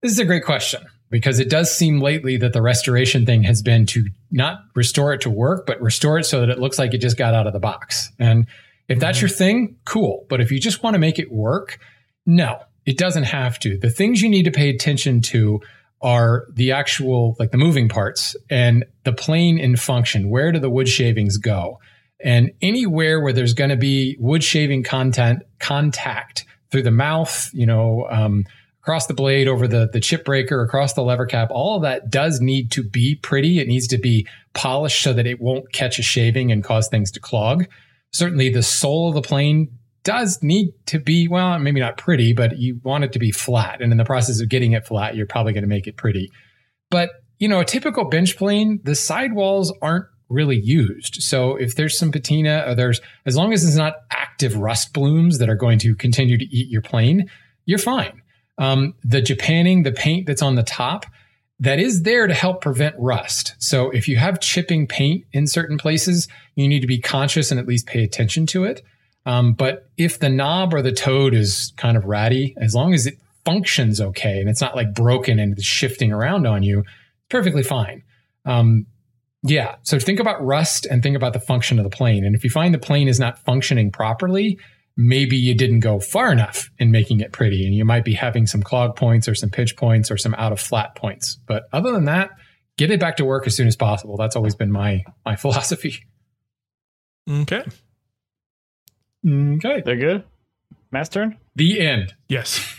This 0.01 0.13
is 0.13 0.19
a 0.19 0.25
great 0.25 0.45
question 0.45 0.83
because 1.11 1.39
it 1.39 1.51
does 1.51 1.71
seem 1.71 2.01
lately 2.01 2.39
that 2.39 2.55
the 2.55 2.63
restoration 2.63 3.27
thing 3.27 3.43
has 3.43 3.61
been 3.61 3.85
to 3.87 4.07
not 4.31 4.61
restore 4.75 5.13
it 5.13 5.21
to 5.23 5.31
work, 5.31 5.67
but 5.67 5.83
restore 5.83 6.19
it 6.19 6.25
so 6.25 6.41
that 6.41 6.49
it 6.49 6.59
looks 6.59 6.79
like 6.79 6.95
it 6.95 7.03
just 7.03 7.19
got 7.19 7.35
out 7.35 7.47
of 7.47 7.53
the 7.53 7.61
box. 7.61 8.11
And 8.19 8.47
if 8.89 8.99
that's 8.99 9.19
mm-hmm. 9.19 9.27
your 9.27 9.37
thing, 9.37 9.77
cool. 9.85 10.25
But 10.31 10.41
if 10.41 10.51
you 10.51 10.59
just 10.59 10.83
want 10.83 10.95
to 10.95 10.99
make 10.99 11.19
it 11.19 11.31
work, 11.31 11.79
no. 12.25 12.61
It 12.87 12.99
doesn't 12.99 13.25
have 13.25 13.59
to. 13.61 13.79
The 13.79 13.91
things 13.91 14.23
you 14.23 14.29
need 14.29 14.45
to 14.45 14.51
pay 14.51 14.71
attention 14.71 15.21
to 15.23 15.61
are 16.03 16.47
the 16.53 16.73
actual, 16.73 17.37
like 17.39 17.51
the 17.51 17.59
moving 17.59 17.89
parts 17.89 18.35
and 18.49 18.85
the 19.05 19.13
plane 19.13 19.59
in 19.59 19.77
function. 19.77 20.31
Where 20.31 20.51
do 20.51 20.59
the 20.59 20.71
wood 20.71 20.89
shavings 20.89 21.37
go? 21.37 21.79
And 22.23 22.53
anywhere 22.63 23.21
where 23.21 23.33
there's 23.33 23.55
going 23.55 23.71
to 23.71 23.77
be 23.77 24.17
wood 24.19 24.43
shaving 24.43 24.83
content, 24.83 25.43
contact 25.59 26.47
through 26.71 26.83
the 26.83 26.91
mouth, 26.91 27.51
you 27.53 27.67
know, 27.67 28.07
um, 28.11 28.45
across 28.83 29.07
the 29.07 29.15
blade, 29.15 29.47
over 29.47 29.69
the, 29.69 29.89
the 29.93 30.01
chip 30.01 30.25
breaker, 30.25 30.63
across 30.63 30.95
the 30.95 31.03
lever 31.03 31.27
cap, 31.27 31.49
all 31.51 31.77
of 31.77 31.83
that 31.83 32.11
does 32.11 32.41
need 32.41 32.71
to 32.73 32.83
be 32.83 33.15
pretty. 33.15 33.59
It 33.59 33.69
needs 33.69 33.87
to 33.89 33.99
be 33.99 34.27
polished 34.55 35.03
so 35.03 35.13
that 35.13 35.27
it 35.27 35.41
won't 35.41 35.73
catch 35.73 35.99
a 35.99 36.03
shaving 36.03 36.51
and 36.51 36.65
cause 36.65 36.89
things 36.89 37.11
to 37.13 37.21
clog. 37.21 37.67
Certainly 38.13 38.51
the 38.51 38.63
sole 38.63 39.09
of 39.09 39.15
the 39.15 39.23
plane 39.23 39.79
does 40.11 40.43
need 40.43 40.73
to 40.87 40.99
be, 40.99 41.29
well, 41.29 41.57
maybe 41.61 41.79
not 41.79 41.97
pretty, 41.97 42.33
but 42.33 42.59
you 42.59 42.81
want 42.83 43.05
it 43.05 43.13
to 43.13 43.21
be 43.21 43.31
flat. 43.31 43.81
And 43.81 43.93
in 43.93 43.97
the 43.97 44.05
process 44.05 44.41
of 44.41 44.49
getting 44.49 44.73
it 44.73 44.85
flat, 44.85 45.15
you're 45.15 45.25
probably 45.25 45.53
going 45.53 45.63
to 45.63 45.69
make 45.69 45.87
it 45.87 45.97
pretty. 45.97 46.33
But, 46.91 47.11
you 47.39 47.47
know, 47.47 47.61
a 47.61 47.65
typical 47.65 48.05
bench 48.09 48.37
plane, 48.37 48.81
the 48.83 48.97
sidewalls 48.97 49.73
aren't 49.81 50.07
really 50.29 50.59
used. 50.59 51.23
So 51.23 51.55
if 51.55 51.77
there's 51.77 51.97
some 51.97 52.11
patina 52.11 52.65
or 52.67 52.75
there's, 52.75 53.01
as 53.25 53.37
long 53.37 53.53
as 53.53 53.65
it's 53.65 53.77
not 53.77 53.95
active 54.11 54.57
rust 54.57 54.93
blooms 54.93 55.39
that 55.39 55.49
are 55.49 55.55
going 55.55 55.79
to 55.79 55.95
continue 55.95 56.37
to 56.37 56.45
eat 56.45 56.69
your 56.69 56.83
plane, 56.83 57.31
you're 57.65 57.79
fine. 57.79 58.21
Um, 58.59 58.95
the 59.05 59.23
Japanning, 59.23 59.85
the 59.85 59.93
paint 59.93 60.27
that's 60.27 60.43
on 60.43 60.57
the 60.57 60.65
top, 60.65 61.07
that 61.61 61.79
is 61.79 62.03
there 62.03 62.27
to 62.27 62.35
help 62.35 62.63
prevent 62.63 62.97
rust. 62.99 63.55
So 63.61 63.91
if 63.91 64.09
you 64.09 64.17
have 64.17 64.41
chipping 64.41 64.89
paint 64.89 65.25
in 65.33 65.47
certain 65.47 65.79
places, 65.79 66.27
you 66.57 66.67
need 66.67 66.81
to 66.81 66.89
be 66.89 66.99
conscious 66.99 67.53
and 67.53 67.61
at 67.61 67.69
least 67.69 67.87
pay 67.87 68.03
attention 68.03 68.47
to 68.47 68.65
it. 68.65 68.83
Um, 69.27 69.53
but 69.53 69.89
if 69.97 70.19
the 70.19 70.29
knob 70.29 70.73
or 70.73 70.83
the 70.83 70.93
tote 70.93 71.35
is 71.35 71.73
kind 71.77 71.97
of 71.97 72.05
ratty, 72.05 72.55
as 72.61 72.75
long 72.75 72.95
as 72.95 73.07
it 73.07 73.19
functions 73.45 74.01
okay 74.01 74.41
and 74.41 74.49
it's 74.49 74.61
not 74.61 74.77
like 74.77 74.95
broken 74.95 75.39
and 75.39 75.53
it's 75.53 75.65
shifting 75.65 76.13
around 76.13 76.47
on 76.47 76.63
you, 76.63 76.85
perfectly 77.29 77.63
fine. 77.63 78.03
Um, 78.45 78.87
yeah. 79.43 79.77
So 79.83 79.99
think 79.99 80.21
about 80.21 80.45
rust 80.45 80.87
and 80.87 81.03
think 81.03 81.17
about 81.17 81.33
the 81.33 81.41
function 81.41 81.79
of 81.79 81.85
the 81.85 81.91
plane. 81.91 82.25
And 82.25 82.35
if 82.35 82.45
you 82.45 82.51
find 82.51 82.75
the 82.75 82.79
plane 82.79 83.09
is 83.09 83.19
not 83.19 83.39
functioning 83.39 83.91
properly, 83.91 84.59
maybe 84.97 85.37
you 85.37 85.55
didn't 85.55 85.81
go 85.81 85.99
far 85.99 86.31
enough 86.31 86.71
in 86.79 86.91
making 86.91 87.21
it 87.21 87.33
pretty 87.33 87.65
and 87.65 87.75
you 87.75 87.85
might 87.85 88.05
be 88.05 88.13
having 88.13 88.47
some 88.47 88.63
clog 88.63 88.97
points 88.97 89.29
or 89.29 89.35
some 89.35 89.49
pitch 89.49 89.77
points 89.77 90.11
or 90.11 90.19
some 90.19 90.35
out 90.35 90.53
of 90.53 90.61
flat 90.61 90.95
points. 90.95 91.39
But 91.47 91.65
other 91.73 91.93
than 91.93 92.05
that, 92.05 92.31
get 92.77 92.91
it 92.91 93.01
back 93.01 93.17
to 93.17 93.25
work 93.25 93.47
as 93.47 93.57
soon 93.57 93.67
as 93.67 93.77
possible. 93.77 94.17
That's 94.17 94.37
always 94.37 94.55
been 94.55 94.71
my 94.71 95.05
my 95.25 95.37
philosophy. 95.37 96.05
Okay. 97.29 97.65
Okay. 99.27 99.83
They're 99.85 99.97
good. 99.97 100.25
Matt's 100.91 101.09
turn. 101.09 101.39
The 101.57 101.81
end. 101.81 102.15
Yes. 102.29 102.77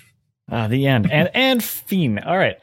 Uh, 0.52 0.68
the 0.68 0.88
end. 0.88 1.12
And 1.12 1.30
and 1.34 1.64
Fiend. 1.64 2.20
All 2.22 2.38
right. 2.38 2.58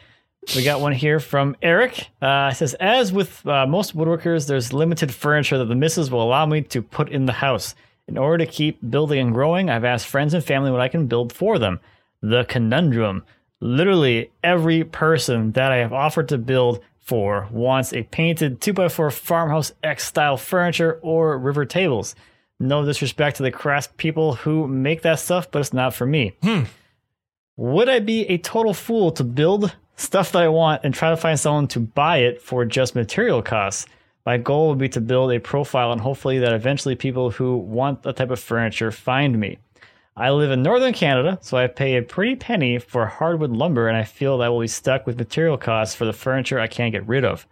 We 0.56 0.64
got 0.64 0.80
one 0.80 0.92
here 0.92 1.20
from 1.20 1.56
Eric. 1.60 2.08
Uh, 2.22 2.50
it 2.52 2.56
says, 2.56 2.74
as 2.74 3.12
with 3.12 3.46
uh, 3.46 3.66
most 3.66 3.94
woodworkers, 3.96 4.46
there's 4.46 4.72
limited 4.72 5.12
furniture 5.12 5.58
that 5.58 5.66
the 5.66 5.74
missus 5.74 6.10
will 6.10 6.22
allow 6.22 6.46
me 6.46 6.62
to 6.62 6.80
put 6.80 7.10
in 7.10 7.26
the 7.26 7.32
house. 7.32 7.74
In 8.06 8.16
order 8.16 8.44
to 8.44 8.50
keep 8.50 8.78
building 8.88 9.18
and 9.20 9.34
growing, 9.34 9.68
I've 9.68 9.84
asked 9.84 10.06
friends 10.06 10.32
and 10.32 10.42
family 10.42 10.70
what 10.70 10.80
I 10.80 10.88
can 10.88 11.06
build 11.06 11.34
for 11.34 11.58
them. 11.58 11.80
The 12.22 12.44
conundrum. 12.44 13.24
Literally 13.60 14.30
every 14.42 14.84
person 14.84 15.52
that 15.52 15.72
I 15.72 15.76
have 15.76 15.92
offered 15.92 16.28
to 16.28 16.38
build 16.38 16.80
for 17.00 17.48
wants 17.50 17.92
a 17.92 18.04
painted 18.04 18.60
2x4 18.60 19.12
farmhouse 19.12 19.72
X 19.82 20.06
style 20.06 20.38
furniture 20.38 20.98
or 21.02 21.36
river 21.36 21.66
tables. 21.66 22.14
No 22.60 22.84
disrespect 22.84 23.36
to 23.36 23.44
the 23.44 23.52
crafts 23.52 23.92
people 23.96 24.34
who 24.34 24.66
make 24.66 25.02
that 25.02 25.20
stuff, 25.20 25.50
but 25.50 25.60
it's 25.60 25.72
not 25.72 25.94
for 25.94 26.06
me. 26.06 26.34
Hmm. 26.42 26.64
Would 27.56 27.88
I 27.88 28.00
be 28.00 28.22
a 28.26 28.38
total 28.38 28.74
fool 28.74 29.12
to 29.12 29.24
build 29.24 29.74
stuff 29.96 30.32
that 30.32 30.42
I 30.42 30.48
want 30.48 30.82
and 30.84 30.92
try 30.92 31.10
to 31.10 31.16
find 31.16 31.38
someone 31.38 31.68
to 31.68 31.80
buy 31.80 32.18
it 32.18 32.42
for 32.42 32.64
just 32.64 32.94
material 32.94 33.42
costs? 33.42 33.86
My 34.26 34.38
goal 34.38 34.68
would 34.68 34.78
be 34.78 34.88
to 34.90 35.00
build 35.00 35.32
a 35.32 35.40
profile 35.40 35.92
and 35.92 36.00
hopefully 36.00 36.38
that 36.40 36.52
eventually 36.52 36.94
people 36.94 37.30
who 37.30 37.56
want 37.56 38.02
that 38.02 38.16
type 38.16 38.30
of 38.30 38.40
furniture 38.40 38.90
find 38.90 39.38
me. 39.38 39.58
I 40.16 40.30
live 40.30 40.50
in 40.50 40.62
northern 40.62 40.92
Canada, 40.92 41.38
so 41.40 41.56
I 41.56 41.68
pay 41.68 41.96
a 41.96 42.02
pretty 42.02 42.34
penny 42.34 42.78
for 42.78 43.06
hardwood 43.06 43.52
lumber 43.52 43.86
and 43.86 43.96
I 43.96 44.02
feel 44.02 44.36
that 44.38 44.46
I 44.46 44.48
will 44.48 44.60
be 44.60 44.66
stuck 44.66 45.06
with 45.06 45.16
material 45.16 45.56
costs 45.56 45.94
for 45.94 46.04
the 46.04 46.12
furniture 46.12 46.58
I 46.58 46.66
can't 46.66 46.92
get 46.92 47.06
rid 47.06 47.24
of. 47.24 47.46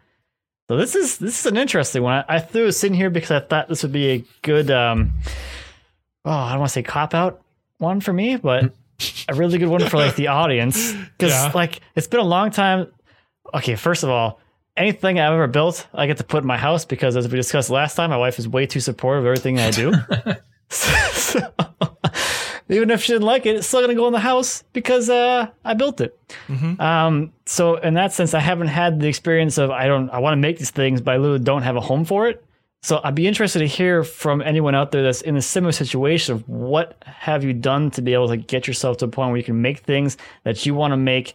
So 0.68 0.76
this 0.76 0.94
is 0.96 1.18
this 1.18 1.40
is 1.40 1.46
an 1.46 1.56
interesting 1.56 2.02
one. 2.02 2.24
I, 2.28 2.36
I 2.36 2.38
threw 2.40 2.66
this 2.66 2.82
in 2.84 2.92
here 2.94 3.10
because 3.10 3.30
I 3.30 3.40
thought 3.40 3.68
this 3.68 3.82
would 3.82 3.92
be 3.92 4.08
a 4.10 4.24
good 4.42 4.70
um 4.70 5.12
oh, 6.24 6.30
I 6.30 6.50
don't 6.50 6.58
want 6.60 6.70
to 6.70 6.72
say 6.74 6.82
cop 6.82 7.14
out 7.14 7.42
one 7.78 8.00
for 8.00 8.12
me, 8.12 8.36
but 8.36 8.72
a 9.28 9.34
really 9.34 9.58
good 9.58 9.68
one 9.68 9.86
for 9.88 9.96
like 9.98 10.16
the 10.16 10.26
audience 10.42 10.92
because 10.92 11.30
Yeah. 11.32 11.52
like 11.54 11.80
it's 11.94 12.08
been 12.08 12.20
a 12.20 12.24
long 12.24 12.50
time. 12.50 12.88
Okay, 13.54 13.76
first 13.76 14.02
of 14.02 14.10
all, 14.10 14.40
anything 14.76 15.20
I've 15.20 15.32
ever 15.32 15.46
built, 15.46 15.86
I 15.94 16.06
get 16.08 16.16
to 16.16 16.24
put 16.24 16.42
in 16.42 16.48
my 16.48 16.56
house 16.58 16.84
because, 16.84 17.16
as 17.16 17.28
we 17.28 17.36
discussed 17.36 17.70
last 17.70 17.94
time, 17.94 18.10
my 18.10 18.16
wife 18.16 18.40
is 18.40 18.48
way 18.48 18.66
too 18.66 18.80
supportive 18.80 19.22
of 19.22 19.26
everything 19.28 19.60
I 19.60 19.70
do. 19.70 19.92
so, 20.68 21.40
even 22.68 22.90
if 22.90 23.02
she 23.02 23.12
didn't 23.12 23.26
like 23.26 23.46
it, 23.46 23.56
it's 23.56 23.66
still 23.66 23.80
gonna 23.80 23.94
go 23.94 24.06
in 24.06 24.12
the 24.12 24.20
house 24.20 24.64
because 24.72 25.08
uh, 25.08 25.48
I 25.64 25.74
built 25.74 26.00
it. 26.00 26.18
Um, 26.80 27.32
so 27.46 27.76
in 27.76 27.94
that 27.94 28.12
sense, 28.12 28.34
I 28.34 28.40
haven't 28.40 28.68
had 28.68 29.00
the 29.00 29.08
experience 29.08 29.58
of 29.58 29.70
I 29.70 29.86
don't 29.86 30.10
I 30.10 30.18
want 30.18 30.32
to 30.32 30.36
make 30.38 30.58
these 30.58 30.70
things, 30.70 31.00
but 31.00 31.14
I 31.14 31.16
literally 31.18 31.44
don't 31.44 31.62
have 31.62 31.76
a 31.76 31.80
home 31.80 32.04
for 32.04 32.28
it. 32.28 32.42
So 32.82 33.00
I'd 33.02 33.14
be 33.14 33.26
interested 33.26 33.60
to 33.60 33.66
hear 33.66 34.04
from 34.04 34.40
anyone 34.42 34.74
out 34.74 34.92
there 34.92 35.02
that's 35.02 35.20
in 35.20 35.36
a 35.36 35.42
similar 35.42 35.72
situation 35.72 36.34
of 36.34 36.48
what 36.48 37.02
have 37.04 37.42
you 37.42 37.52
done 37.52 37.90
to 37.92 38.02
be 38.02 38.14
able 38.14 38.28
to 38.28 38.36
get 38.36 38.68
yourself 38.68 38.98
to 38.98 39.06
a 39.06 39.08
point 39.08 39.30
where 39.30 39.38
you 39.38 39.44
can 39.44 39.60
make 39.60 39.78
things 39.78 40.16
that 40.44 40.64
you 40.64 40.74
want 40.74 40.92
to 40.92 40.96
make 40.96 41.34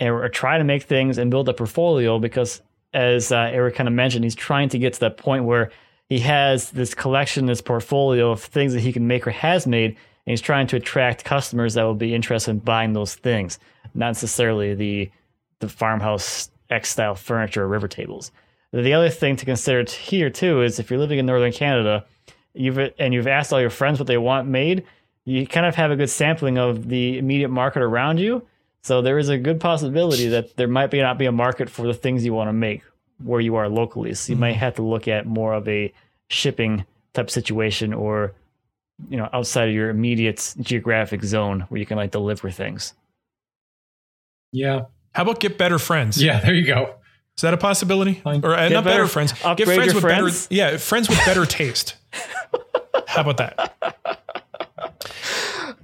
or 0.00 0.28
try 0.28 0.58
to 0.58 0.64
make 0.64 0.82
things 0.82 1.18
and 1.18 1.30
build 1.30 1.48
a 1.48 1.54
portfolio 1.54 2.18
because 2.18 2.62
as 2.92 3.30
uh, 3.32 3.50
Eric 3.52 3.76
kind 3.76 3.88
of 3.88 3.94
mentioned, 3.94 4.24
he's 4.24 4.34
trying 4.34 4.68
to 4.70 4.78
get 4.78 4.94
to 4.94 5.00
that 5.00 5.16
point 5.16 5.44
where 5.44 5.70
he 6.08 6.18
has 6.20 6.70
this 6.70 6.94
collection, 6.94 7.46
this 7.46 7.60
portfolio 7.60 8.32
of 8.32 8.42
things 8.42 8.72
that 8.72 8.80
he 8.80 8.92
can 8.92 9.06
make 9.06 9.26
or 9.26 9.30
has 9.30 9.66
made, 9.66 9.96
and 10.26 10.32
he's 10.32 10.40
trying 10.40 10.66
to 10.68 10.76
attract 10.76 11.24
customers 11.24 11.74
that 11.74 11.82
will 11.82 11.94
be 11.94 12.14
interested 12.14 12.50
in 12.52 12.58
buying 12.58 12.92
those 12.92 13.14
things, 13.14 13.58
not 13.94 14.08
necessarily 14.08 14.74
the 14.74 15.10
the 15.60 15.68
farmhouse 15.68 16.50
X 16.70 16.90
style 16.90 17.14
furniture 17.14 17.64
or 17.64 17.68
river 17.68 17.88
tables. 17.88 18.32
The 18.72 18.92
other 18.92 19.10
thing 19.10 19.36
to 19.36 19.44
consider 19.44 19.90
here 19.90 20.30
too 20.30 20.62
is 20.62 20.78
if 20.78 20.90
you're 20.90 20.98
living 20.98 21.18
in 21.18 21.26
northern 21.26 21.52
Canada, 21.52 22.04
you've 22.54 22.78
and 22.98 23.12
you've 23.12 23.26
asked 23.26 23.52
all 23.52 23.60
your 23.60 23.70
friends 23.70 23.98
what 23.98 24.06
they 24.06 24.18
want 24.18 24.48
made, 24.48 24.84
you 25.24 25.46
kind 25.46 25.66
of 25.66 25.74
have 25.74 25.90
a 25.90 25.96
good 25.96 26.10
sampling 26.10 26.58
of 26.58 26.88
the 26.88 27.18
immediate 27.18 27.50
market 27.50 27.82
around 27.82 28.18
you. 28.18 28.46
So 28.82 29.02
there 29.02 29.18
is 29.18 29.28
a 29.28 29.36
good 29.36 29.60
possibility 29.60 30.28
that 30.28 30.56
there 30.56 30.68
might 30.68 30.90
be 30.90 31.00
not 31.00 31.18
be 31.18 31.26
a 31.26 31.32
market 31.32 31.68
for 31.68 31.86
the 31.86 31.94
things 31.94 32.24
you 32.24 32.32
want 32.32 32.48
to 32.48 32.52
make 32.52 32.82
where 33.22 33.40
you 33.40 33.56
are 33.56 33.68
locally. 33.68 34.14
So 34.14 34.32
you 34.32 34.38
might 34.38 34.52
mm-hmm. 34.52 34.60
have 34.60 34.76
to 34.76 34.82
look 34.82 35.06
at 35.08 35.26
more 35.26 35.52
of 35.52 35.68
a 35.68 35.92
shipping 36.28 36.86
type 37.12 37.30
situation 37.30 37.92
or 37.92 38.32
you 39.08 39.16
know 39.16 39.28
outside 39.32 39.68
of 39.68 39.74
your 39.74 39.88
immediate 39.90 40.54
geographic 40.60 41.22
zone 41.24 41.60
where 41.68 41.78
you 41.78 41.86
can 41.86 41.96
like 41.96 42.10
deliver 42.10 42.50
things. 42.50 42.94
Yeah. 44.52 44.86
How 45.14 45.22
about 45.22 45.40
get 45.40 45.58
better 45.58 45.78
friends? 45.78 46.22
Yeah. 46.22 46.40
There 46.40 46.54
you 46.54 46.66
go. 46.66 46.94
Is 47.36 47.42
that 47.42 47.54
a 47.54 47.56
possibility? 47.56 48.20
Or 48.24 48.30
uh, 48.54 48.68
Get 48.68 48.72
not 48.74 48.84
better, 48.84 49.02
better- 49.02 49.06
friends. 49.06 49.32
Get 49.32 49.44
upgrade 49.46 49.66
friends 49.68 49.86
your 49.86 49.94
with 49.94 50.02
friends? 50.02 50.46
better. 50.48 50.54
Yeah, 50.54 50.76
friends 50.76 51.08
with 51.08 51.18
better 51.24 51.46
taste. 51.60 51.94
How 53.06 53.22
about 53.22 53.36
that? 53.38 53.74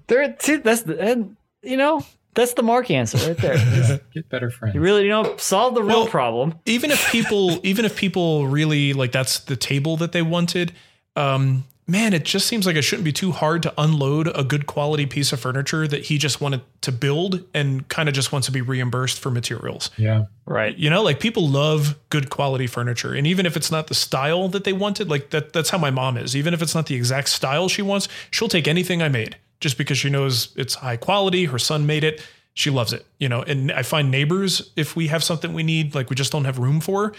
There, 0.09 0.37
see, 0.41 0.57
that's 0.57 0.83
the 0.83 1.01
and 1.01 1.37
you 1.63 1.77
know 1.77 2.05
that's 2.35 2.55
the 2.55 2.63
Marc 2.63 2.91
answer 2.91 3.19
right 3.27 3.37
there. 3.39 4.01
Get 4.15 4.29
better 4.29 4.51
friends. 4.51 4.75
you 4.75 4.81
really 4.81 5.03
you 5.05 5.09
know 5.09 5.37
solve 5.39 5.75
the 5.75 5.83
real 5.83 6.01
Well, 6.01 6.07
problem. 6.07 6.55
Even 6.67 6.91
if 6.91 7.11
people, 7.11 7.59
even 7.67 7.85
if 7.85 7.97
people 7.97 8.47
really 8.47 8.93
like 8.93 9.11
that's 9.13 9.41
the 9.41 9.57
table 9.57 9.97
that 9.97 10.13
they 10.13 10.23
wanted, 10.23 10.73
um, 11.17 11.65
man, 11.89 12.13
it 12.13 12.25
just 12.25 12.47
seems 12.47 12.67
like 12.67 12.75
it 12.75 12.83
shouldn't 12.83 13.05
be 13.05 13.13
too 13.13 13.31
hard 13.31 13.63
to 13.63 13.73
unload 13.79 14.29
a 14.35 14.43
good 14.43 14.67
quality 14.67 15.07
piece 15.07 15.33
of 15.33 15.39
furniture 15.39 15.87
that 15.87 16.07
he 16.07 16.19
just 16.19 16.41
wanted 16.41 16.63
to 16.81 16.91
build 16.91 17.45
and 17.55 17.87
kind 17.89 18.09
of 18.09 18.15
just 18.15 18.33
wants 18.33 18.47
to 18.47 18.53
be 18.53 18.61
reimbursed 18.61 19.21
for 19.21 19.31
materials. 19.31 19.91
Yeah. 19.97 20.25
Right. 20.47 20.77
You 20.77 20.91
know, 20.91 21.03
like 21.03 21.21
people 21.21 21.49
love 21.49 21.97
good 22.11 22.29
quality 22.29 22.67
furniture. 22.67 23.15
And 23.15 23.27
even 23.27 23.47
if 23.47 23.57
it's 23.57 23.71
not 23.71 23.87
the 23.87 23.95
style 23.95 24.49
that 24.49 24.65
they 24.65 24.73
wanted, 24.73 25.09
like 25.09 25.31
that 25.31 25.53
that's 25.53 25.71
how 25.71 25.79
my 25.79 25.91
mom 25.91 26.17
is. 26.17 26.35
Even 26.35 26.55
if 26.55 26.63
it's 26.63 26.75
not 26.75 26.87
the 26.87 26.97
exact 26.97 27.29
style 27.29 27.69
she 27.69 27.83
wants, 27.83 28.09
she'll 28.31 28.49
take 28.49 28.67
anything 28.67 29.01
I 29.01 29.09
made 29.09 29.37
just 29.61 29.79
because 29.79 29.97
she 29.97 30.11
knows 30.11 30.53
it's 30.57 30.75
high 30.75 30.97
quality. 30.97 31.45
Her 31.45 31.59
son 31.59 31.87
made 31.87 32.03
it. 32.03 32.21
She 32.55 32.71
loves 32.71 32.93
it. 32.93 33.07
You 33.19 33.29
know, 33.29 33.43
and 33.43 33.71
I 33.71 33.83
find 33.83 34.11
neighbors, 34.11 34.73
if 34.75 34.97
we 34.97 35.07
have 35.07 35.23
something 35.23 35.53
we 35.53 35.63
need, 35.63 35.95
like 35.95 36.11
we 36.11 36.17
just 36.17 36.33
don't 36.33 36.47
have 36.47 36.59
room 36.59 36.81
for, 36.81 37.13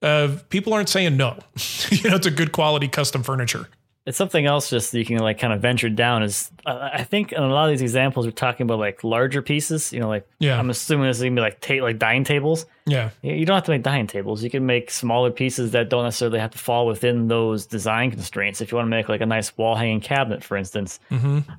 uh, 0.00 0.36
people 0.48 0.72
aren't 0.72 0.88
saying 0.88 1.16
no. 1.18 1.38
you 1.90 2.08
know, 2.08 2.16
it's 2.16 2.26
a 2.26 2.30
good 2.30 2.52
quality 2.52 2.88
custom 2.88 3.22
furniture. 3.22 3.68
It's 4.06 4.16
something 4.16 4.46
else 4.46 4.70
just 4.70 4.92
that 4.92 4.98
you 5.00 5.04
can 5.04 5.18
like 5.18 5.40
kind 5.40 5.52
of 5.52 5.60
venture 5.60 5.88
down 5.88 6.22
is 6.22 6.52
uh, 6.64 6.90
I 6.92 7.02
think 7.02 7.32
in 7.32 7.42
a 7.42 7.48
lot 7.48 7.64
of 7.64 7.70
these 7.72 7.82
examples 7.82 8.24
we're 8.24 8.30
talking 8.30 8.64
about 8.64 8.78
like 8.78 9.02
larger 9.02 9.42
pieces, 9.42 9.92
you 9.92 9.98
know, 9.98 10.08
like 10.08 10.28
Yeah. 10.38 10.58
I'm 10.58 10.70
assuming 10.70 11.08
this 11.08 11.16
is 11.16 11.24
gonna 11.24 11.34
be 11.34 11.40
like 11.40 11.60
ta- 11.60 11.82
like 11.82 11.98
dining 11.98 12.22
tables. 12.22 12.66
Yeah. 12.86 13.10
You 13.22 13.44
don't 13.44 13.56
have 13.56 13.64
to 13.64 13.72
make 13.72 13.82
dining 13.82 14.06
tables. 14.06 14.44
You 14.44 14.50
can 14.50 14.64
make 14.64 14.92
smaller 14.92 15.32
pieces 15.32 15.72
that 15.72 15.90
don't 15.90 16.04
necessarily 16.04 16.38
have 16.38 16.52
to 16.52 16.58
fall 16.58 16.86
within 16.86 17.26
those 17.26 17.66
design 17.66 18.12
constraints. 18.12 18.60
If 18.60 18.70
you 18.70 18.76
want 18.76 18.86
to 18.86 18.90
make 18.90 19.08
like 19.08 19.22
a 19.22 19.26
nice 19.26 19.56
wall 19.58 19.74
hanging 19.74 20.00
cabinet, 20.00 20.44
for 20.44 20.56
instance, 20.56 21.00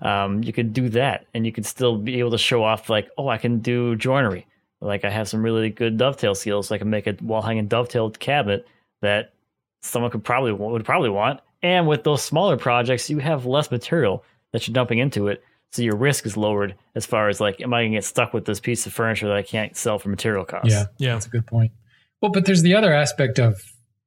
um, 0.01 0.42
you 0.42 0.54
could 0.54 0.72
do 0.72 0.88
that, 0.89 1.25
and 1.34 1.46
you 1.46 1.51
could 1.51 1.66
still 1.66 1.98
be 1.98 2.20
able 2.20 2.32
to 2.32 2.38
show 2.38 2.63
off 2.63 2.89
like, 2.89 3.10
oh, 3.18 3.27
I 3.27 3.38
can 3.38 3.60
do 3.60 3.96
joinery. 3.98 4.48
Like 4.80 5.04
I 5.04 5.10
have 5.10 5.27
some 5.27 5.42
really 5.44 5.70
good 5.70 5.98
dovetail 5.98 6.34
skills. 6.34 6.70
So 6.70 6.75
I 6.75 6.77
can 6.77 6.89
make 6.89 7.08
a 7.08 7.16
wall 7.22 7.42
hanging 7.42 7.68
dovetailed 7.68 8.20
cabinet 8.20 8.66
that 9.01 9.34
someone 9.82 10.12
could 10.12 10.24
probably 10.24 10.54
would 10.54 10.86
probably 10.86 11.10
want. 11.10 11.42
And 11.67 11.86
with 11.86 12.03
those 12.05 12.24
smaller 12.24 12.55
projects, 12.55 13.09
you 13.09 13.19
have 13.19 13.45
less 13.45 13.69
material 13.71 14.24
that 14.53 14.65
you're 14.67 14.74
dumping 14.74 15.00
into 15.00 15.27
it, 15.27 15.43
so 15.74 15.81
your 15.81 15.97
risk 15.97 16.25
is 16.25 16.38
lowered 16.38 16.75
as 16.95 17.05
far 17.05 17.27
as 17.27 17.41
like, 17.41 17.59
am 17.59 17.74
I 17.74 17.83
gonna 17.83 17.95
get 17.95 18.05
stuck 18.05 18.33
with 18.33 18.45
this 18.45 18.62
piece 18.62 18.86
of 18.88 18.93
furniture 18.93 19.27
that 19.27 19.36
I 19.36 19.43
can't 19.43 19.75
sell 19.75 20.00
for 20.00 20.07
material 20.07 20.45
costs? 20.45 20.69
Yeah. 20.71 20.86
Yeah. 20.97 21.13
That's 21.15 21.25
a 21.25 21.29
good 21.29 21.45
point. 21.45 21.74
Well, 22.21 22.31
but 22.31 22.45
there's 22.45 22.62
the 22.62 22.74
other 22.75 22.93
aspect 22.93 23.38
of 23.38 23.62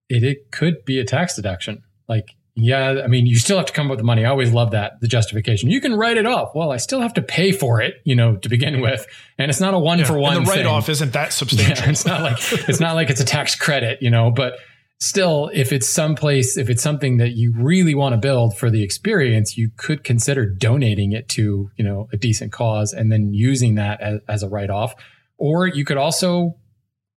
it. 0.09 0.25
It 0.25 0.51
could 0.51 0.85
be 0.87 0.99
a 1.01 1.05
tax 1.05 1.37
deduction. 1.37 1.83
Like, 2.09 2.35
yeah, 2.57 3.03
I 3.05 3.07
mean, 3.09 3.27
you 3.27 3.37
still 3.37 3.59
have 3.59 3.67
to 3.67 3.73
come 3.75 3.87
up 3.87 3.91
with 3.91 3.99
the 4.01 4.05
money. 4.05 4.25
I 4.25 4.31
always 4.31 4.53
love 4.53 4.71
that 4.73 4.93
the 5.03 5.07
justification. 5.07 5.71
You 5.71 5.81
can 5.83 5.95
write 5.95 6.17
it 6.17 6.27
off. 6.27 6.53
Well, 6.55 6.73
I 6.73 6.79
still 6.79 7.01
have 7.03 7.15
to 7.15 7.23
pay 7.23 7.53
for 7.53 7.81
it, 7.83 7.97
you 8.05 8.17
know, 8.17 8.37
to 8.37 8.49
begin 8.49 8.81
with, 8.81 9.07
and 9.39 9.51
it's 9.51 9.61
not 9.61 9.75
a 9.75 9.79
one 9.79 9.99
Yeah. 9.99 10.07
for 10.07 10.19
one. 10.19 10.37
And 10.39 10.47
the 10.47 10.51
write 10.51 10.67
off 10.67 10.89
isn't 10.89 11.13
that 11.13 11.33
substantial. 11.35 11.77
Yeah, 11.85 11.91
it's 11.91 12.07
not 12.07 12.23
like 12.23 12.39
it's 12.69 12.81
not 12.81 12.95
like 12.97 13.11
it's 13.11 13.21
a 13.21 13.25
tax 13.25 13.55
credit, 13.55 14.01
you 14.03 14.11
know, 14.11 14.31
but 14.31 14.55
still 15.01 15.51
if 15.55 15.73
it's 15.73 15.89
someplace 15.89 16.57
if 16.57 16.69
it's 16.69 16.83
something 16.83 17.17
that 17.17 17.33
you 17.33 17.53
really 17.57 17.95
want 17.95 18.13
to 18.13 18.19
build 18.19 18.57
for 18.57 18.71
the 18.71 18.83
experience, 18.83 19.57
you 19.57 19.71
could 19.77 20.05
consider 20.05 20.47
donating 20.47 21.13
it 21.13 21.29
to, 21.31 21.71
you 21.77 21.85
know, 21.85 22.09
a 22.13 22.17
decent 22.17 22.53
cause 22.53 22.93
and 22.93 23.11
then 23.11 23.33
using 23.33 23.75
that 23.77 24.01
as, 24.01 24.21
as 24.29 24.43
a 24.43 24.49
write 24.49 24.71
off. 24.71 24.95
Or 25.39 25.67
you 25.67 25.85
could 25.85 25.97
also 25.97 26.57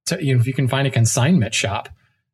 t- 0.06 0.24
you 0.24 0.34
know, 0.34 0.40
if 0.40 0.48
you 0.48 0.54
can 0.54 0.68
find 0.68 0.88
a 0.88 0.92
consignment 0.92 1.54
shop, 1.54 1.90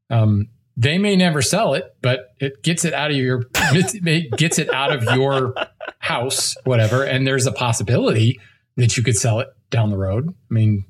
um, 0.10 0.48
They 0.78 0.98
may 0.98 1.16
never 1.16 1.42
sell 1.42 1.74
it, 1.74 1.96
but 2.02 2.34
it 2.40 2.64
gets 2.64 2.86
it 2.86 2.94
out 2.94 3.12
of 3.12 3.18
your 3.18 3.44
it 3.56 4.38
gets 4.38 4.60
it 4.60 4.74
out 4.74 4.94
of 4.94 5.04
your 5.16 5.54
house, 6.00 6.56
whatever. 6.64 7.04
And 7.04 7.28
there's 7.28 7.48
a 7.48 7.52
possibility 7.52 8.40
that 8.78 8.96
you 8.96 9.04
could 9.04 9.18
sell 9.18 9.40
it 9.40 9.50
down 9.72 9.90
the 9.90 9.98
road. 9.98 10.30
I 10.30 10.54
mean, 10.54 10.86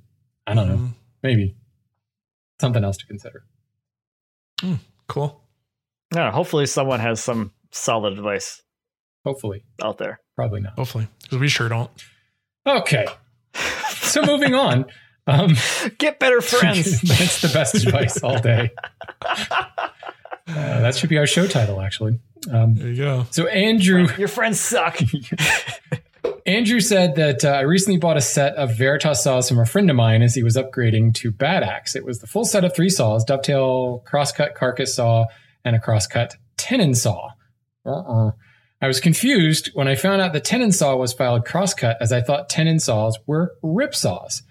I 0.46 0.54
don't 0.54 0.68
know, 0.68 0.90
maybe 1.24 1.56
something 2.62 2.84
else 2.84 2.98
to 2.98 3.06
consider. 3.08 3.44
Cool. 5.08 5.42
Yeah, 6.14 6.32
hopefully 6.32 6.66
someone 6.66 7.00
has 7.00 7.24
some 7.24 7.52
solid 7.72 8.14
advice 8.14 8.62
Hopefully, 9.26 9.64
out 9.84 9.98
there. 9.98 10.20
probably 10.36 10.62
not. 10.62 10.74
Hopefully, 10.74 11.08
because 11.22 11.38
we 11.40 11.48
sure 11.50 11.70
don't. 11.70 11.92
Okay, 12.66 13.06
so 14.02 14.22
moving 14.24 14.56
on. 14.56 14.86
Um, 15.28 15.56
Get 16.00 16.20
better 16.20 16.42
friends. 16.42 17.02
That's 17.04 17.42
the 17.42 17.50
best 17.50 17.76
advice 17.76 18.24
all 18.24 18.40
day. 18.40 18.72
Uh, 19.22 19.46
that 20.48 20.96
should 20.96 21.10
be 21.10 21.18
our 21.20 21.28
show 21.28 21.46
title, 21.48 21.80
actually. 21.82 22.20
Um, 22.52 22.74
There 22.76 22.88
you 22.90 22.96
go. 22.96 23.28
so 23.30 23.46
Andrew, 23.48 24.08
Your 24.18 24.28
friends 24.28 24.60
suck. 24.60 25.00
Andrew 26.46 26.80
said 26.80 27.16
that 27.16 27.46
uh, 27.46 27.50
I 27.50 27.62
recently 27.62 28.00
bought 28.00 28.18
a 28.18 28.22
set 28.22 28.56
of 28.56 28.76
Veritas 28.76 29.24
saws 29.24 29.48
from 29.48 29.60
a 29.60 29.66
friend 29.66 29.90
of 29.90 29.96
mine 29.96 30.22
as 30.22 30.36
he 30.36 30.44
was 30.44 30.58
upgrading 30.58 31.14
to 31.16 31.32
Bad 31.32 31.64
Axe. 31.64 31.96
It 31.96 32.06
was 32.06 32.20
the 32.20 32.28
full 32.28 32.46
set 32.46 32.64
of 32.64 32.76
three 32.76 32.90
saws: 32.90 33.24
dovetail, 33.24 34.04
crosscut, 34.06 34.56
carcass 34.56 34.96
saw, 34.96 35.26
and 35.64 35.76
a 35.76 35.80
crosscut 35.80 36.36
tenon 36.58 36.96
saw. 36.96 37.30
Uh-uh. 37.86 38.32
I 38.82 38.88
was 38.88 39.00
confused 39.00 39.72
when 39.74 39.88
I 39.88 39.96
found 39.96 40.22
out 40.22 40.34
the 40.34 40.40
tenon 40.40 40.72
saw 40.72 40.96
was 40.96 41.14
filed 41.14 41.46
crosscut, 41.46 41.98
as 42.00 42.12
I 42.12 42.22
thought 42.22 42.50
tenon 42.50 42.80
saws 42.80 43.20
were 43.28 43.56
rip 43.62 43.94
saws. 43.94 44.42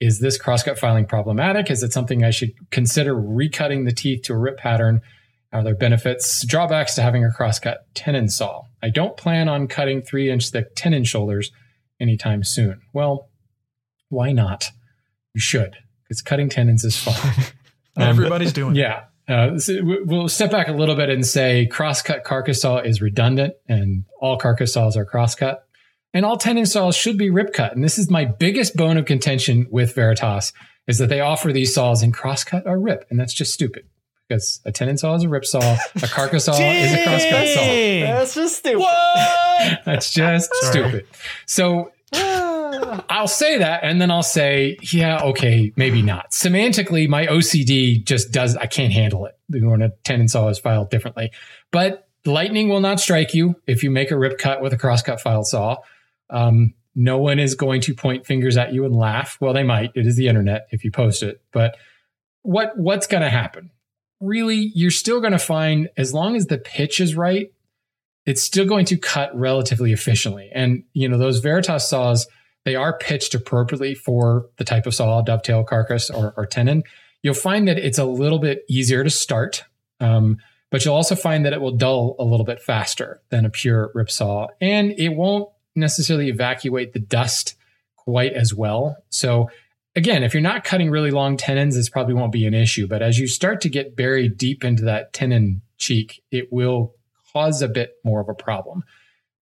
Is 0.00 0.20
this 0.20 0.38
crosscut 0.38 0.78
filing 0.78 1.06
problematic? 1.06 1.70
Is 1.70 1.82
it 1.82 1.92
something 1.92 2.22
I 2.22 2.30
should 2.30 2.52
consider 2.70 3.14
recutting 3.14 3.84
the 3.84 3.94
teeth 3.94 4.22
to 4.24 4.34
a 4.34 4.38
rip 4.38 4.58
pattern? 4.58 5.00
Are 5.52 5.62
there 5.64 5.74
benefits, 5.74 6.44
drawbacks 6.44 6.94
to 6.96 7.02
having 7.02 7.24
a 7.24 7.30
crosscut 7.30 7.78
tenon 7.94 8.28
saw? 8.28 8.62
I 8.82 8.90
don't 8.90 9.16
plan 9.16 9.48
on 9.48 9.66
cutting 9.66 10.02
three 10.02 10.30
inch 10.30 10.50
thick 10.50 10.74
tenon 10.76 11.04
shoulders 11.04 11.50
anytime 11.98 12.44
soon. 12.44 12.82
Well, 12.92 13.28
why 14.10 14.32
not? 14.32 14.70
You 15.34 15.40
should, 15.40 15.76
because 16.04 16.20
cutting 16.22 16.48
tendons 16.48 16.84
is 16.84 16.96
fun. 16.96 17.14
Um, 17.96 18.04
Everybody's 18.10 18.52
doing 18.52 18.76
it. 18.76 18.78
yeah. 18.78 19.06
Uh, 19.28 19.58
so 19.58 19.74
we'll 19.82 20.28
step 20.28 20.52
back 20.52 20.68
a 20.68 20.72
little 20.72 20.94
bit 20.94 21.10
and 21.10 21.26
say 21.26 21.66
crosscut 21.68 22.22
carcass 22.22 22.60
saw 22.62 22.78
is 22.78 23.02
redundant 23.02 23.54
and 23.68 24.04
all 24.20 24.36
carcass 24.38 24.74
saws 24.74 24.96
are 24.96 25.04
crosscut. 25.04 25.64
And 26.14 26.24
all 26.24 26.36
tenon 26.36 26.64
saws 26.64 26.94
should 26.94 27.18
be 27.18 27.28
rip 27.28 27.52
cut. 27.52 27.74
And 27.74 27.82
this 27.82 27.98
is 27.98 28.08
my 28.08 28.24
biggest 28.24 28.76
bone 28.76 28.98
of 28.98 29.04
contention 29.04 29.66
with 29.72 29.96
Veritas 29.96 30.52
is 30.86 30.98
that 30.98 31.08
they 31.08 31.18
offer 31.18 31.52
these 31.52 31.74
saws 31.74 32.04
in 32.04 32.12
crosscut 32.12 32.62
or 32.66 32.78
rip. 32.78 33.04
And 33.10 33.18
that's 33.18 33.34
just 33.34 33.52
stupid 33.52 33.88
because 34.28 34.60
a 34.64 34.72
tenon 34.72 34.98
saw 34.98 35.14
is 35.14 35.22
a 35.22 35.28
rip 35.28 35.44
saw, 35.44 35.76
a 35.96 36.08
carcass 36.08 36.44
saw 36.44 36.52
is 36.52 36.92
a 36.92 37.04
crosscut 37.04 37.48
saw. 37.54 37.60
That's 38.18 38.34
just 38.34 38.56
stupid. 38.58 38.86
That's 39.84 40.12
just 40.12 40.54
stupid. 40.54 41.06
So 41.46 41.92
I'll 42.12 43.28
say 43.28 43.58
that, 43.58 43.80
and 43.82 44.00
then 44.00 44.10
I'll 44.10 44.22
say, 44.22 44.76
yeah, 44.82 45.22
okay, 45.22 45.72
maybe 45.76 46.02
not. 46.02 46.30
Semantically, 46.30 47.08
my 47.08 47.26
OCD 47.26 48.04
just 48.04 48.30
does, 48.30 48.56
I 48.56 48.66
can't 48.66 48.92
handle 48.92 49.26
it 49.26 49.36
when 49.48 49.82
a 49.82 49.90
tenon 50.04 50.28
saw 50.28 50.48
is 50.48 50.58
filed 50.58 50.90
differently. 50.90 51.32
But 51.70 52.06
lightning 52.24 52.68
will 52.68 52.80
not 52.80 53.00
strike 53.00 53.34
you 53.34 53.56
if 53.66 53.82
you 53.82 53.90
make 53.90 54.10
a 54.10 54.18
rip 54.18 54.38
cut 54.38 54.60
with 54.60 54.72
a 54.72 54.78
crosscut 54.78 55.20
file 55.20 55.44
saw. 55.44 55.76
Um, 56.30 56.74
no 56.94 57.18
one 57.18 57.38
is 57.38 57.54
going 57.54 57.80
to 57.82 57.94
point 57.94 58.26
fingers 58.26 58.56
at 58.56 58.72
you 58.72 58.84
and 58.84 58.94
laugh. 58.94 59.38
Well, 59.40 59.52
they 59.52 59.62
might. 59.62 59.92
It 59.94 60.06
is 60.06 60.16
the 60.16 60.28
internet 60.28 60.66
if 60.70 60.84
you 60.84 60.90
post 60.90 61.22
it. 61.22 61.40
But 61.52 61.76
what 62.42 62.76
what's 62.76 63.06
going 63.06 63.22
to 63.22 63.30
happen? 63.30 63.70
Really, 64.20 64.72
you're 64.74 64.90
still 64.90 65.20
going 65.20 65.32
to 65.32 65.38
find 65.38 65.88
as 65.96 66.12
long 66.12 66.36
as 66.36 66.46
the 66.46 66.58
pitch 66.58 67.00
is 67.00 67.14
right, 67.14 67.52
it's 68.26 68.42
still 68.42 68.66
going 68.66 68.84
to 68.86 68.96
cut 68.96 69.34
relatively 69.34 69.92
efficiently. 69.92 70.50
And 70.54 70.84
you 70.92 71.08
know 71.08 71.18
those 71.18 71.38
Veritas 71.38 71.88
saws, 71.88 72.26
they 72.64 72.74
are 72.74 72.98
pitched 72.98 73.34
appropriately 73.34 73.94
for 73.94 74.50
the 74.58 74.64
type 74.64 74.86
of 74.86 74.94
saw, 74.94 75.22
dovetail, 75.22 75.64
carcass, 75.64 76.10
or, 76.10 76.34
or 76.36 76.44
tenon. 76.44 76.82
You'll 77.22 77.34
find 77.34 77.66
that 77.68 77.78
it's 77.78 77.98
a 77.98 78.04
little 78.04 78.38
bit 78.38 78.64
easier 78.68 79.02
to 79.02 79.10
start, 79.10 79.64
um, 80.00 80.36
but 80.70 80.84
you'll 80.84 80.94
also 80.94 81.14
find 81.14 81.46
that 81.46 81.52
it 81.52 81.60
will 81.60 81.76
dull 81.76 82.16
a 82.18 82.24
little 82.24 82.44
bit 82.44 82.60
faster 82.60 83.22
than 83.30 83.46
a 83.46 83.50
pure 83.50 83.90
rip 83.94 84.10
saw, 84.10 84.48
and 84.60 84.92
it 84.92 85.10
won't 85.10 85.48
necessarily 85.74 86.28
evacuate 86.28 86.92
the 86.92 87.00
dust 87.00 87.54
quite 87.96 88.32
as 88.34 88.52
well. 88.52 88.96
So 89.08 89.50
again, 89.98 90.22
if 90.22 90.32
you're 90.32 90.40
not 90.40 90.62
cutting 90.62 90.90
really 90.90 91.10
long 91.10 91.36
tenons, 91.36 91.74
this 91.74 91.88
probably 91.88 92.14
won't 92.14 92.30
be 92.30 92.46
an 92.46 92.54
issue. 92.54 92.86
But 92.86 93.02
as 93.02 93.18
you 93.18 93.26
start 93.26 93.60
to 93.62 93.68
get 93.68 93.96
buried 93.96 94.38
deep 94.38 94.62
into 94.64 94.84
that 94.84 95.12
tenon 95.12 95.60
cheek, 95.76 96.22
it 96.30 96.52
will 96.52 96.94
cause 97.32 97.62
a 97.62 97.68
bit 97.68 97.96
more 98.04 98.20
of 98.20 98.28
a 98.28 98.34
problem. 98.34 98.84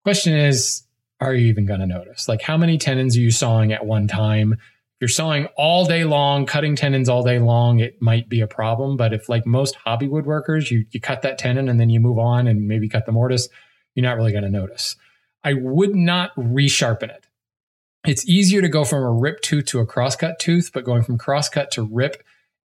Question 0.04 0.36
is, 0.36 0.84
are 1.20 1.34
you 1.34 1.48
even 1.48 1.66
going 1.66 1.80
to 1.80 1.86
notice? 1.86 2.28
Like, 2.28 2.40
how 2.40 2.56
many 2.56 2.78
tenons 2.78 3.16
are 3.16 3.20
you 3.20 3.32
sawing 3.32 3.72
at 3.72 3.84
one 3.84 4.06
time? 4.06 4.52
If 4.52 5.00
you're 5.00 5.08
sawing 5.08 5.46
all 5.56 5.86
day 5.86 6.04
long, 6.04 6.46
cutting 6.46 6.76
tenons 6.76 7.08
all 7.08 7.24
day 7.24 7.40
long, 7.40 7.80
it 7.80 8.00
might 8.00 8.28
be 8.28 8.40
a 8.40 8.46
problem. 8.46 8.96
But 8.96 9.12
if, 9.12 9.28
like 9.28 9.46
most 9.46 9.74
hobby 9.74 10.06
woodworkers, 10.06 10.70
you, 10.70 10.86
you 10.92 11.00
cut 11.00 11.22
that 11.22 11.36
tenon 11.36 11.68
and 11.68 11.80
then 11.80 11.90
you 11.90 11.98
move 11.98 12.18
on 12.18 12.46
and 12.46 12.68
maybe 12.68 12.88
cut 12.88 13.06
the 13.06 13.12
mortise, 13.12 13.48
you're 13.96 14.04
not 14.04 14.16
really 14.16 14.30
going 14.30 14.44
to 14.44 14.50
notice. 14.50 14.94
I 15.42 15.54
would 15.54 15.96
not 15.96 16.32
resharpen 16.36 17.10
it. 17.10 17.23
It's 18.06 18.28
easier 18.28 18.60
to 18.60 18.68
go 18.68 18.84
from 18.84 19.02
a 19.02 19.10
rip 19.10 19.40
tooth 19.40 19.66
to 19.66 19.80
a 19.80 19.86
crosscut 19.86 20.38
tooth, 20.38 20.70
but 20.74 20.84
going 20.84 21.02
from 21.02 21.16
crosscut 21.16 21.70
to 21.72 21.82
rip 21.82 22.22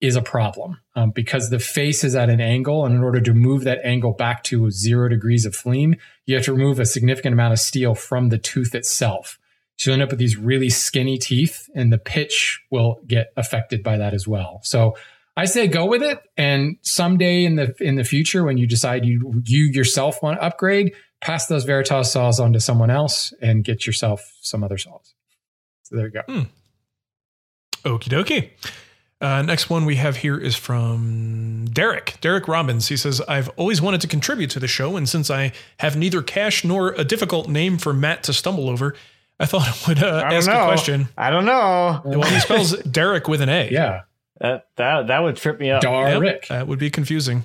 is 0.02 0.16
a 0.16 0.22
problem 0.22 0.80
um, 0.96 1.12
because 1.12 1.50
the 1.50 1.60
face 1.60 2.04
is 2.04 2.16
at 2.16 2.30
an 2.30 2.42
angle. 2.42 2.86
And 2.86 2.96
in 2.96 3.04
order 3.04 3.22
to 3.22 3.34
move 3.34 3.64
that 3.64 3.80
angle 3.86 4.14
back 4.14 4.44
to 4.46 4.70
zero 4.72 5.08
degrees 5.08 5.46
of 5.46 5.56
fleam, 5.56 5.96
you 6.26 6.36
have 6.36 6.46
to 6.46 6.54
remove 6.54 6.80
a 6.80 6.86
significant 6.86 7.34
amount 7.34 7.54
of 7.54 7.60
steel 7.60 7.96
from 7.96 8.30
the 8.30 8.38
tooth 8.38 8.76
itself. 8.76 9.38
So 9.78 9.90
you 9.90 9.94
end 9.94 10.04
up 10.04 10.10
with 10.10 10.20
these 10.20 10.38
really 10.38 10.70
skinny 10.70 11.18
teeth, 11.18 11.70
and 11.74 11.94
the 11.94 11.98
pitch 11.98 12.62
will 12.70 13.02
get 13.08 13.32
affected 13.38 13.84
by 13.84 13.98
that 13.98 14.14
as 14.14 14.28
well. 14.28 14.60
So 14.64 14.96
I 15.38 15.46
say 15.46 15.68
go 15.68 15.86
with 15.86 16.04
it. 16.04 16.20
And 16.36 16.78
someday 16.82 17.46
in 17.46 17.56
the 17.56 17.74
in 17.80 17.96
the 17.96 18.04
future, 18.04 18.44
when 18.44 18.58
you 18.58 18.68
decide 18.68 19.06
you 19.06 19.42
you 19.46 19.66
yourself 19.66 20.22
want 20.22 20.40
to 20.40 20.44
upgrade, 20.44 20.94
pass 21.22 21.48
those 21.48 21.64
Veritas 21.64 22.12
saws 22.12 22.40
on 22.40 22.54
to 22.54 22.60
someone 22.60 22.90
else 22.90 23.34
and 23.42 23.64
get 23.64 23.88
yourself 23.88 24.38
some 24.42 24.64
other 24.64 24.78
saws. 24.78 25.14
So 25.92 25.98
there 25.98 26.06
you 26.06 26.12
go. 26.12 26.46
Okie 27.84 28.10
dokie. 28.10 28.50
Uh, 29.20 29.42
next 29.44 29.70
one 29.70 29.86
we 29.86 29.98
have 29.98 30.18
here 30.18 30.38
is 30.38 30.56
from 30.56 31.66
Derek. 31.72 32.18
Derek 32.22 32.48
Robbins. 32.48 32.88
He 32.88 32.98
says, 32.98 33.22
I've 33.28 33.50
always 33.50 33.82
wanted 33.82 34.02
to 34.02 34.08
contribute 34.08 34.50
to 34.52 34.60
the 34.60 34.68
show, 34.68 34.96
and 34.96 35.08
since 35.08 35.30
I 35.30 35.52
have 35.78 35.96
neither 35.96 36.24
cash 36.24 36.64
nor 36.64 36.94
a 36.94 37.04
difficult 37.04 37.48
name 37.48 37.78
for 37.78 37.94
Matt 37.94 38.24
to 38.24 38.34
stumble 38.34 38.68
over, 38.70 38.96
I 39.40 39.46
thought 39.46 39.68
I 39.68 39.88
would 39.88 40.04
uh, 40.04 40.24
I 40.26 40.34
ask 40.36 40.48
know. 40.48 40.62
a 40.62 40.66
question. 40.66 41.10
I 41.18 41.30
don't 41.30 41.46
know. 41.46 42.02
Well, 42.04 42.24
he 42.24 42.40
spells 42.40 42.78
Derek 42.84 43.28
with 43.28 43.42
an 43.42 43.50
A. 43.50 43.70
Yeah. 43.70 44.04
That 44.40 44.68
that 44.78 45.08
that 45.08 45.20
would 45.20 45.36
trip 45.36 45.60
me 45.60 45.70
up. 45.70 45.82
Derek. 45.82 46.48
That 46.48 46.68
would 46.68 46.80
be 46.80 46.90
confusing. 46.90 47.44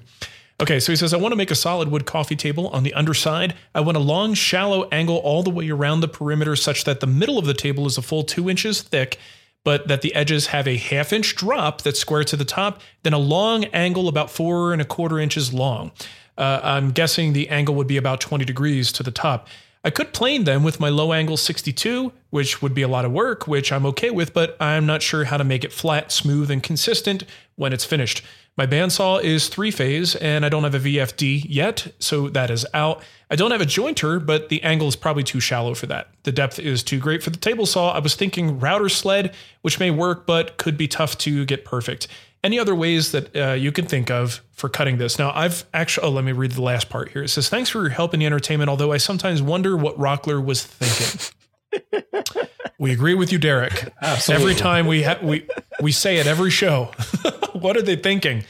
Okay, 0.59 0.81
so 0.81 0.91
he 0.91 0.97
says, 0.97 1.13
I 1.13 1.19
want 1.19 1.33
to 1.33 1.37
make 1.37 1.51
a 1.51 1.55
solid 1.55 1.91
wood 1.91 2.07
coffee 2.07 2.37
table 2.37 2.69
on 2.69 2.83
the 2.83 2.95
underside. 2.95 3.55
I 3.75 3.81
want 3.81 3.99
a 3.99 4.01
long, 4.01 4.33
shallow 4.33 4.89
angle 4.91 5.19
all 5.19 5.43
the 5.43 5.51
way 5.51 5.69
around 5.69 6.01
the 6.01 6.09
perimeter 6.09 6.57
such 6.57 6.85
that 6.85 7.01
the 7.01 7.07
middle 7.07 7.39
of 7.39 7.45
the 7.45 7.53
table 7.53 7.87
is 7.87 7.99
a 7.99 8.03
full 8.03 8.23
two 8.25 8.49
inches 8.49 8.81
thick, 8.81 9.19
but 9.65 9.87
that 9.89 10.01
the 10.01 10.15
edges 10.15 10.47
have 10.49 10.67
a 10.67 10.79
half 10.79 11.13
inch 11.13 11.37
drop 11.37 11.83
that's 11.83 12.01
square 12.01 12.25
to 12.25 12.37
the 12.37 12.45
top, 12.45 12.81
then 13.03 13.13
a 13.13 13.19
long 13.19 13.67
angle 13.67 14.09
about 14.09 14.31
four 14.31 14.73
and 14.73 14.81
a 14.81 14.85
quarter 14.87 15.19
inches 15.19 15.53
long. 15.53 15.93
Uh, 16.39 16.61
I'm 16.63 16.91
guessing 16.91 17.35
the 17.35 17.51
angle 17.51 17.75
would 17.75 17.87
be 17.87 17.99
about 17.99 18.21
20 18.21 18.45
degrees 18.47 18.93
to 18.93 19.03
the 19.03 19.11
top. 19.11 19.49
I 19.85 19.91
could 19.91 20.13
plane 20.13 20.45
them 20.45 20.65
with 20.65 20.81
my 20.81 20.89
low 20.89 21.13
angle 21.13 21.37
62, 21.37 22.13
which 22.31 22.63
would 22.63 22.75
be 22.75 22.83
a 22.83 22.89
lot 22.89 23.05
of 23.05 23.13
work, 23.13 23.47
which 23.47 23.71
I'm 23.71 23.87
okay 23.87 24.11
with, 24.11 24.33
but 24.33 24.57
I'm 24.59 24.87
not 24.87 25.03
sure 25.03 25.25
how 25.25 25.37
to 25.37 25.45
make 25.45 25.65
it 25.65 25.73
flat, 25.73 26.11
smooth, 26.11 26.51
and 26.51 26.63
consistent 26.63 27.25
when 27.55 27.73
it's 27.73 27.85
finished. 27.85 28.23
My 28.57 28.67
bandsaw 28.67 29.23
is 29.23 29.49
three 29.49 29.71
phase 29.71 30.17
and 30.17 30.45
I 30.45 30.49
don't 30.49 30.65
have 30.65 30.75
a 30.75 30.81
VFD 30.81 31.45
yet, 31.47 31.93
so 31.99 32.31
that 32.31 32.51
is 32.51 32.65
out. 32.73 33.03
I 33.31 33.37
don't 33.37 33.51
have 33.51 33.61
a 33.61 33.67
jointer, 33.67 34.25
but 34.25 34.49
the 34.49 34.63
angle 34.63 34.89
is 34.89 34.97
probably 34.97 35.25
too 35.25 35.41
shallow 35.41 35.75
for 35.75 35.87
that. 35.87 36.09
The 36.23 36.33
depth 36.33 36.59
is 36.59 36.83
too 36.83 36.99
great 36.99 37.23
for 37.23 37.31
the 37.31 37.39
table 37.39 37.67
saw. 37.67 37.93
I 37.93 37.99
was 37.99 38.15
thinking 38.15 38.59
router 38.59 38.89
sled, 38.89 39.35
which 39.61 39.79
may 39.79 39.91
work, 39.91 40.27
but 40.27 40.57
could 40.57 40.79
be 40.79 40.89
tough 40.89 41.19
to 41.19 41.45
get 41.45 41.65
perfect. 41.65 42.09
Any 42.43 42.59
other 42.59 42.75
ways 42.75 43.13
that 43.13 43.37
uh, 43.37 43.53
you 43.53 43.73
can 43.73 43.87
think 43.87 44.11
of 44.11 44.41
for 44.53 44.69
cutting 44.69 44.99
this? 44.99 45.19
Now, 45.19 45.33
I've 45.35 45.65
actually, 45.75 46.07
oh, 46.07 46.11
let 46.11 46.25
me 46.25 46.33
read 46.33 46.53
the 46.53 46.63
last 46.63 46.89
part 46.89 47.11
here. 47.11 47.25
It 47.25 47.29
says, 47.29 47.49
Thanks 47.49 47.69
for 47.69 47.81
your 47.81 47.91
help 47.91 48.15
in 48.15 48.21
the 48.21 48.27
entertainment, 48.27 48.71
although 48.71 48.93
I 48.93 48.99
sometimes 48.99 49.43
wonder 49.43 49.77
what 49.77 49.99
Rockler 49.99 50.43
was 50.43 50.65
thinking. 50.65 51.35
we 52.79 52.93
agree 52.93 53.15
with 53.15 53.33
you, 53.33 53.39
Derek. 53.39 53.93
Absolutely. 54.01 54.53
Every 54.53 54.55
time 54.55 54.87
we, 54.87 55.03
ha- 55.03 55.19
we, 55.21 55.49
we 55.81 55.91
say 55.93 56.19
it 56.19 56.27
every 56.27 56.51
show. 56.51 56.93
what 57.61 57.77
are 57.77 57.83
they 57.83 57.97
thinking? 57.97 58.45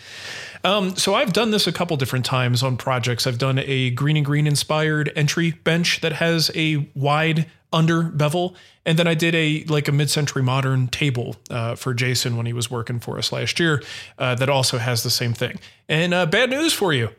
Um, 0.64 0.96
so 0.96 1.14
I've 1.14 1.32
done 1.32 1.52
this 1.52 1.66
a 1.66 1.72
couple 1.72 1.96
different 1.96 2.24
times 2.24 2.62
on 2.62 2.76
projects. 2.76 3.26
I've 3.26 3.38
done 3.38 3.58
a 3.58 3.90
Greene 3.90 4.16
and 4.16 4.26
Greene 4.26 4.46
inspired 4.46 5.12
entry 5.14 5.52
bench 5.52 6.00
that 6.00 6.14
has 6.14 6.50
a 6.54 6.88
wide 6.94 7.46
under 7.72 8.02
bevel, 8.02 8.56
and 8.84 8.98
then 8.98 9.06
I 9.06 9.14
did 9.14 9.34
a 9.34 9.64
like 9.68 9.86
a 9.86 9.92
mid-century 9.92 10.42
modern 10.42 10.88
table 10.88 11.36
uh, 11.50 11.74
for 11.76 11.94
Jason 11.94 12.36
when 12.36 12.46
he 12.46 12.52
was 12.52 12.70
working 12.70 13.00
for 13.00 13.18
us 13.18 13.32
last 13.32 13.60
year. 13.60 13.82
Uh, 14.18 14.34
that 14.34 14.48
also 14.48 14.78
has 14.78 15.02
the 15.02 15.10
same 15.10 15.34
thing. 15.34 15.58
And 15.88 16.12
uh, 16.12 16.26
bad 16.26 16.50
news 16.50 16.72
for 16.72 16.92
you, 16.92 17.10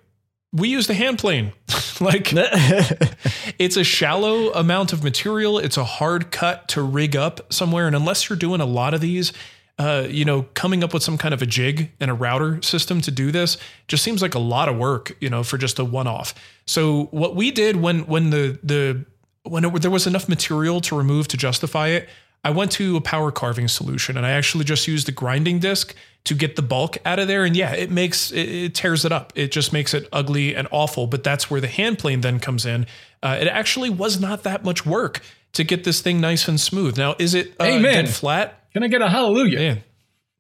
we 0.52 0.70
use 0.70 0.88
the 0.88 0.94
hand 0.94 1.20
plane. 1.20 1.54
like 2.02 2.30
it's 3.60 3.78
a 3.78 3.84
shallow 3.84 4.52
amount 4.54 4.94
of 4.94 5.04
material. 5.04 5.58
It's 5.58 5.78
a 5.78 5.84
hard 5.84 6.32
cut 6.32 6.68
to 6.70 6.82
rig 6.82 7.16
up 7.16 7.54
somewhere, 7.54 7.88
and 7.88 7.96
unless 7.96 8.30
you're 8.30 8.38
doing 8.38 8.62
a 8.62 8.66
lot 8.66 8.94
of 8.94 9.02
these. 9.02 9.32
Uh, 9.80 10.08
you 10.10 10.26
know, 10.26 10.42
coming 10.56 10.84
up 10.84 10.92
with 10.92 11.04
some 11.04 11.20
kind 11.20 11.36
of 11.36 11.42
a 11.44 11.46
jig 11.46 11.92
and 12.00 12.10
a 12.10 12.14
router 12.14 12.60
system 12.64 13.00
to 13.00 13.12
do 13.12 13.32
this 13.32 13.58
just 13.88 14.04
seems 14.04 14.24
like 14.24 14.34
a 14.34 14.40
lot 14.40 14.68
of 14.68 14.76
work, 14.76 15.16
you 15.20 15.30
know, 15.30 15.44
for 15.44 15.58
just 15.60 15.78
a 15.78 15.86
one-off. 15.86 16.34
So 16.66 17.06
what 17.12 17.36
we 17.36 17.52
did 17.52 17.76
when 17.76 18.08
when 18.08 18.32
the 18.32 18.58
the 18.64 19.06
when 19.44 19.64
it, 19.66 19.82
there 19.82 19.92
was 19.92 20.08
enough 20.08 20.28
material 20.28 20.82
to 20.82 20.98
remove 20.98 21.28
to 21.28 21.38
justify 21.38 21.90
it, 21.90 22.10
I 22.44 22.50
went 22.50 22.72
to 22.74 22.98
a 22.98 23.02
power 23.02 23.32
carving 23.32 23.68
solution 23.68 24.18
and 24.18 24.26
I 24.26 24.32
actually 24.32 24.64
just 24.64 24.88
used 24.88 25.08
the 25.08 25.12
grinding 25.12 25.60
disc 25.60 25.96
to 26.24 26.34
get 26.34 26.56
the 26.56 26.62
bulk 26.62 26.98
out 27.06 27.20
of 27.20 27.28
there. 27.28 27.46
And 27.46 27.56
yeah, 27.56 27.74
it 27.74 27.92
makes 27.92 28.32
it, 28.32 28.50
it 28.50 28.76
tears 28.76 29.06
it 29.06 29.12
up. 29.12 29.34
It 29.36 29.52
just 29.52 29.74
makes 29.74 29.94
it 29.94 30.08
ugly 30.12 30.56
and 30.56 30.68
awful. 30.72 31.08
But 31.08 31.24
that's 31.24 31.50
where 31.50 31.62
the 31.62 31.68
hand 31.68 32.00
plane 32.00 32.22
then 32.22 32.40
comes 32.40 32.66
in. 32.66 32.86
Uh, 33.22 33.38
it 33.40 33.48
actually 33.48 33.90
was 33.90 34.20
not 34.20 34.44
that 34.44 34.64
much 34.64 34.86
work 34.86 35.22
to 35.54 35.64
get 35.64 35.84
this 35.84 36.02
thing 36.02 36.22
nice 36.22 36.48
and 36.48 36.60
smooth. 36.60 36.98
Now, 36.98 37.16
is 37.20 37.34
it 37.34 37.54
uh, 37.60 37.66
Amen. 37.66 38.06
dead 38.06 38.10
flat? 38.10 38.57
Can 38.74 38.84
I 38.84 38.88
get 38.88 39.02
a 39.02 39.10
hallelujah? 39.10 39.60
Yeah. 39.60 39.76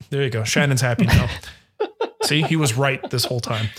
There 0.09 0.23
you 0.23 0.29
go. 0.29 0.43
Shannon's 0.43 0.81
happy 0.81 1.05
now. 1.05 1.29
See, 2.23 2.41
he 2.43 2.55
was 2.55 2.75
right 2.77 3.07
this 3.09 3.25
whole 3.25 3.39
time. 3.39 3.69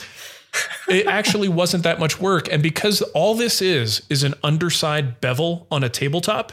It 0.88 1.06
actually 1.06 1.48
wasn't 1.48 1.84
that 1.84 2.00
much 2.00 2.20
work. 2.20 2.50
And 2.50 2.62
because 2.62 3.02
all 3.02 3.34
this 3.34 3.61
is, 3.61 4.02
is 4.08 4.22
an 4.22 4.34
underside 4.42 5.20
bevel 5.20 5.66
on 5.70 5.84
a 5.84 5.88
tabletop, 5.88 6.52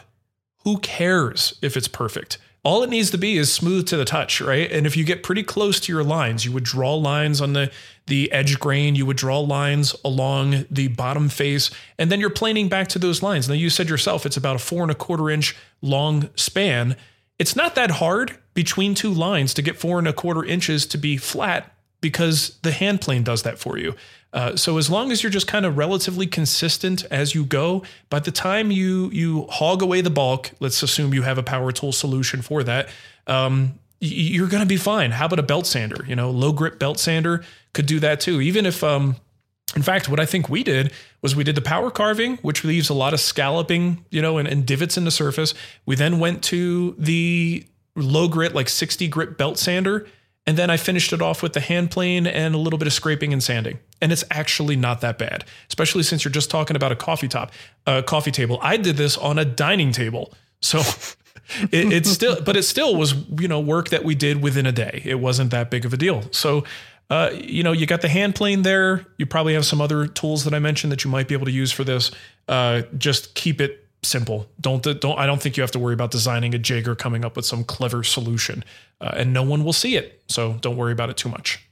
who 0.64 0.80
cares 0.80 1.58
if 1.62 1.78
it's 1.78 1.88
perfect? 1.88 2.38
All 2.64 2.82
it 2.82 2.90
needs 2.90 3.12
to 3.12 3.18
be 3.20 3.38
is 3.38 3.54
smooth 3.54 3.86
to 3.88 3.98
the 3.98 4.06
touch, 4.06 4.42
right? 4.42 4.70
And 4.72 4.88
if 4.88 4.98
you 4.98 5.04
get 5.04 5.22
pretty 5.22 5.44
close 5.44 5.80
to 5.82 5.94
your 5.94 6.04
lines, 6.04 6.46
you 6.46 6.52
would 6.52 6.64
draw 6.64 6.96
lines 6.96 7.40
on 7.40 7.54
the 7.54 7.72
the 8.08 8.32
edge 8.32 8.60
grain, 8.60 8.96
you 8.96 9.06
would 9.06 9.18
draw 9.18 9.40
lines 9.40 9.96
along 10.04 10.66
the 10.70 10.88
bottom 10.90 11.30
face, 11.30 11.72
and 11.98 12.12
then 12.12 12.20
you're 12.20 12.30
planing 12.30 12.68
back 12.68 12.88
to 12.90 13.00
those 13.00 13.24
lines. 13.24 13.48
Now 13.48 13.56
you 13.56 13.70
said 13.70 13.88
yourself 13.88 14.26
it's 14.26 14.38
about 14.38 14.56
a 14.56 14.60
four 14.60 14.82
and 14.82 14.92
a 14.92 14.96
quarter 14.96 15.30
inch 15.30 15.56
long 15.82 16.30
span. 16.36 16.96
It's 17.38 17.56
not 17.56 17.76
that 17.76 17.92
hard 17.92 18.38
between 18.54 18.96
two 18.96 19.12
lines 19.14 19.54
to 19.56 19.62
get 19.62 19.78
four 19.78 20.00
and 20.00 20.08
a 20.08 20.14
quarter 20.14 20.44
inches 20.44 20.86
to 20.88 20.98
be 20.98 21.18
flat 21.18 21.72
because 22.02 22.58
the 22.62 22.72
hand 22.72 23.02
plane 23.02 23.24
does 23.24 23.44
that 23.44 23.58
for 23.58 23.78
you. 23.78 23.96
Uh, 24.32 24.56
so 24.56 24.78
as 24.78 24.90
long 24.90 25.12
as 25.12 25.24
you're 25.24 25.32
just 25.32 25.48
kind 25.48 25.66
of 25.66 25.78
relatively 25.78 26.28
consistent 26.28 27.06
as 27.06 27.34
you 27.34 27.46
go, 27.46 27.84
by 28.10 28.20
the 28.20 28.32
time 28.32 28.70
you 28.70 29.10
you 29.12 29.48
hog 29.50 29.82
away 29.82 30.02
the 30.02 30.10
bulk, 30.10 30.52
let's 30.60 30.84
assume 30.84 31.14
you 31.14 31.22
have 31.22 31.38
a 31.38 31.44
power 31.44 31.72
tool 31.72 31.92
solution 31.92 32.42
for 32.42 32.62
that. 32.64 32.90
Um, 33.28 33.80
you're 34.02 34.50
going 34.50 34.62
to 34.62 34.68
be 34.68 34.78
fine. 34.78 35.12
How 35.12 35.26
about 35.26 35.40
a 35.40 35.44
belt 35.44 35.66
sander? 35.66 36.06
You 36.06 36.16
know, 36.16 36.32
low 36.32 36.52
grit 36.52 36.80
belt 36.80 37.00
sander 37.00 37.44
could 37.74 37.86
do 37.86 38.00
that 38.02 38.20
too. 38.20 38.42
Even 38.42 38.66
if, 38.66 38.84
um, 38.84 39.16
in 39.76 39.82
fact, 39.82 40.08
what 40.08 40.20
I 40.20 40.26
think 40.26 40.50
we 40.50 40.64
did 40.64 40.94
was 41.22 41.36
we 41.36 41.44
did 41.44 41.56
the 41.56 41.62
power 41.62 41.92
carving, 41.92 42.38
which 42.38 42.64
leaves 42.64 42.90
a 42.90 42.94
lot 42.94 43.14
of 43.14 43.20
scalloping, 43.20 44.06
you 44.10 44.22
know, 44.22 44.38
and, 44.38 44.48
and 44.48 44.66
divots 44.66 44.98
in 44.98 45.04
the 45.04 45.12
surface. 45.12 45.54
We 45.86 45.96
then 45.96 46.20
went 46.20 46.44
to 46.46 46.96
the 46.98 47.66
low 47.96 48.28
grit, 48.28 48.56
like 48.56 48.70
60 48.70 49.08
grit 49.10 49.38
belt 49.38 49.58
sander. 49.58 50.08
And 50.48 50.58
then 50.58 50.70
I 50.70 50.78
finished 50.78 51.12
it 51.12 51.22
off 51.22 51.42
with 51.42 51.54
the 51.54 51.60
hand 51.60 51.92
plane 51.92 52.28
and 52.28 52.54
a 52.54 52.58
little 52.58 52.78
bit 52.78 52.88
of 52.88 52.94
scraping 52.94 53.34
and 53.34 53.44
sanding. 53.44 53.80
And 54.02 54.12
it's 54.12 54.24
actually 54.30 54.76
not 54.76 55.02
that 55.02 55.18
bad, 55.18 55.44
especially 55.68 56.04
since 56.04 56.24
you're 56.24 56.32
just 56.32 56.52
talking 56.52 56.76
about 56.76 56.92
a 56.92 56.96
coffee 56.96 57.28
top, 57.28 57.52
a 57.88 58.04
coffee 58.04 58.32
table. 58.32 58.60
I 58.62 58.78
did 58.78 58.96
this 58.96 59.18
on 59.18 59.40
a 59.40 59.46
dining 59.46 59.92
table. 59.92 60.34
So 60.62 60.80
it, 61.72 61.92
it's 61.92 62.10
still, 62.10 62.42
but 62.42 62.56
it 62.56 62.64
still 62.64 62.96
was, 62.96 63.16
you 63.40 63.48
know, 63.48 63.60
work 63.60 63.90
that 63.90 64.04
we 64.04 64.16
did 64.16 64.42
within 64.42 64.66
a 64.66 64.72
day. 64.72 65.02
It 65.04 65.16
wasn't 65.16 65.52
that 65.52 65.72
big 65.72 65.84
of 65.84 65.94
a 65.94 65.98
deal. 65.98 66.24
So, 66.32 66.64
uh, 67.10 67.30
you 67.34 67.64
know, 67.64 67.72
you 67.72 67.86
got 67.86 68.02
the 68.02 68.10
hand 68.10 68.36
plane 68.36 68.64
there. 68.64 69.06
You 69.18 69.26
probably 69.26 69.54
have 69.54 69.66
some 69.66 69.82
other 69.82 70.08
tools 70.08 70.44
that 70.46 70.54
I 70.54 70.60
mentioned 70.60 70.92
that 70.92 71.04
you 71.04 71.12
might 71.12 71.28
be 71.28 71.36
able 71.36 71.46
to 71.46 71.52
use 71.52 71.72
for 71.72 71.84
this. 71.84 72.12
Uh, 72.48 72.84
just 72.98 73.36
keep 73.36 73.62
it 73.62 73.88
simple. 74.04 74.48
Don't 74.60 74.82
don't. 74.84 75.18
I 75.18 75.26
don't 75.26 75.42
think 75.42 75.58
you 75.58 75.62
have 75.62 75.72
to 75.72 75.80
worry 75.80 75.94
about 75.94 76.12
designing 76.12 76.56
a 76.56 76.58
jig 76.58 76.88
or 76.88 76.96
coming 76.96 77.24
up 77.24 77.36
with 77.36 77.46
some 77.46 77.64
clever 77.64 78.04
solution. 78.04 78.64
Uh, 79.00 79.12
and 79.18 79.34
no 79.34 79.44
one 79.44 79.64
will 79.64 79.74
see 79.74 79.98
it, 79.98 80.24
so 80.28 80.54
don't 80.62 80.78
worry 80.78 80.94
about 80.94 81.10
it 81.10 81.18
too 81.18 81.30
much. 81.30 81.68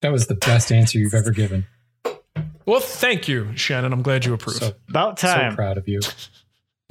That 0.00 0.12
was 0.12 0.26
the 0.26 0.34
best 0.34 0.70
answer 0.70 0.98
you've 0.98 1.14
ever 1.14 1.30
given. 1.30 1.66
Well, 2.66 2.80
thank 2.80 3.28
you, 3.28 3.54
Shannon. 3.56 3.92
I'm 3.92 4.02
glad 4.02 4.24
you 4.24 4.32
approve. 4.32 4.56
So, 4.56 4.72
About 4.88 5.18
time. 5.18 5.52
so 5.52 5.56
proud 5.56 5.76
of 5.76 5.86
you. 5.88 6.00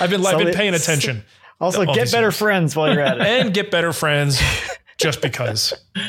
I've 0.00 0.10
been 0.10 0.24
I've 0.26 0.38
been 0.38 0.54
paying 0.54 0.74
attention. 0.74 1.24
Also, 1.60 1.84
get 1.86 2.10
better 2.12 2.26
years. 2.26 2.36
friends 2.38 2.76
while 2.76 2.92
you're 2.92 3.02
at 3.02 3.18
it. 3.18 3.26
and 3.26 3.54
get 3.54 3.70
better 3.70 3.92
friends 3.92 4.40
just 4.98 5.22
because. 5.22 5.74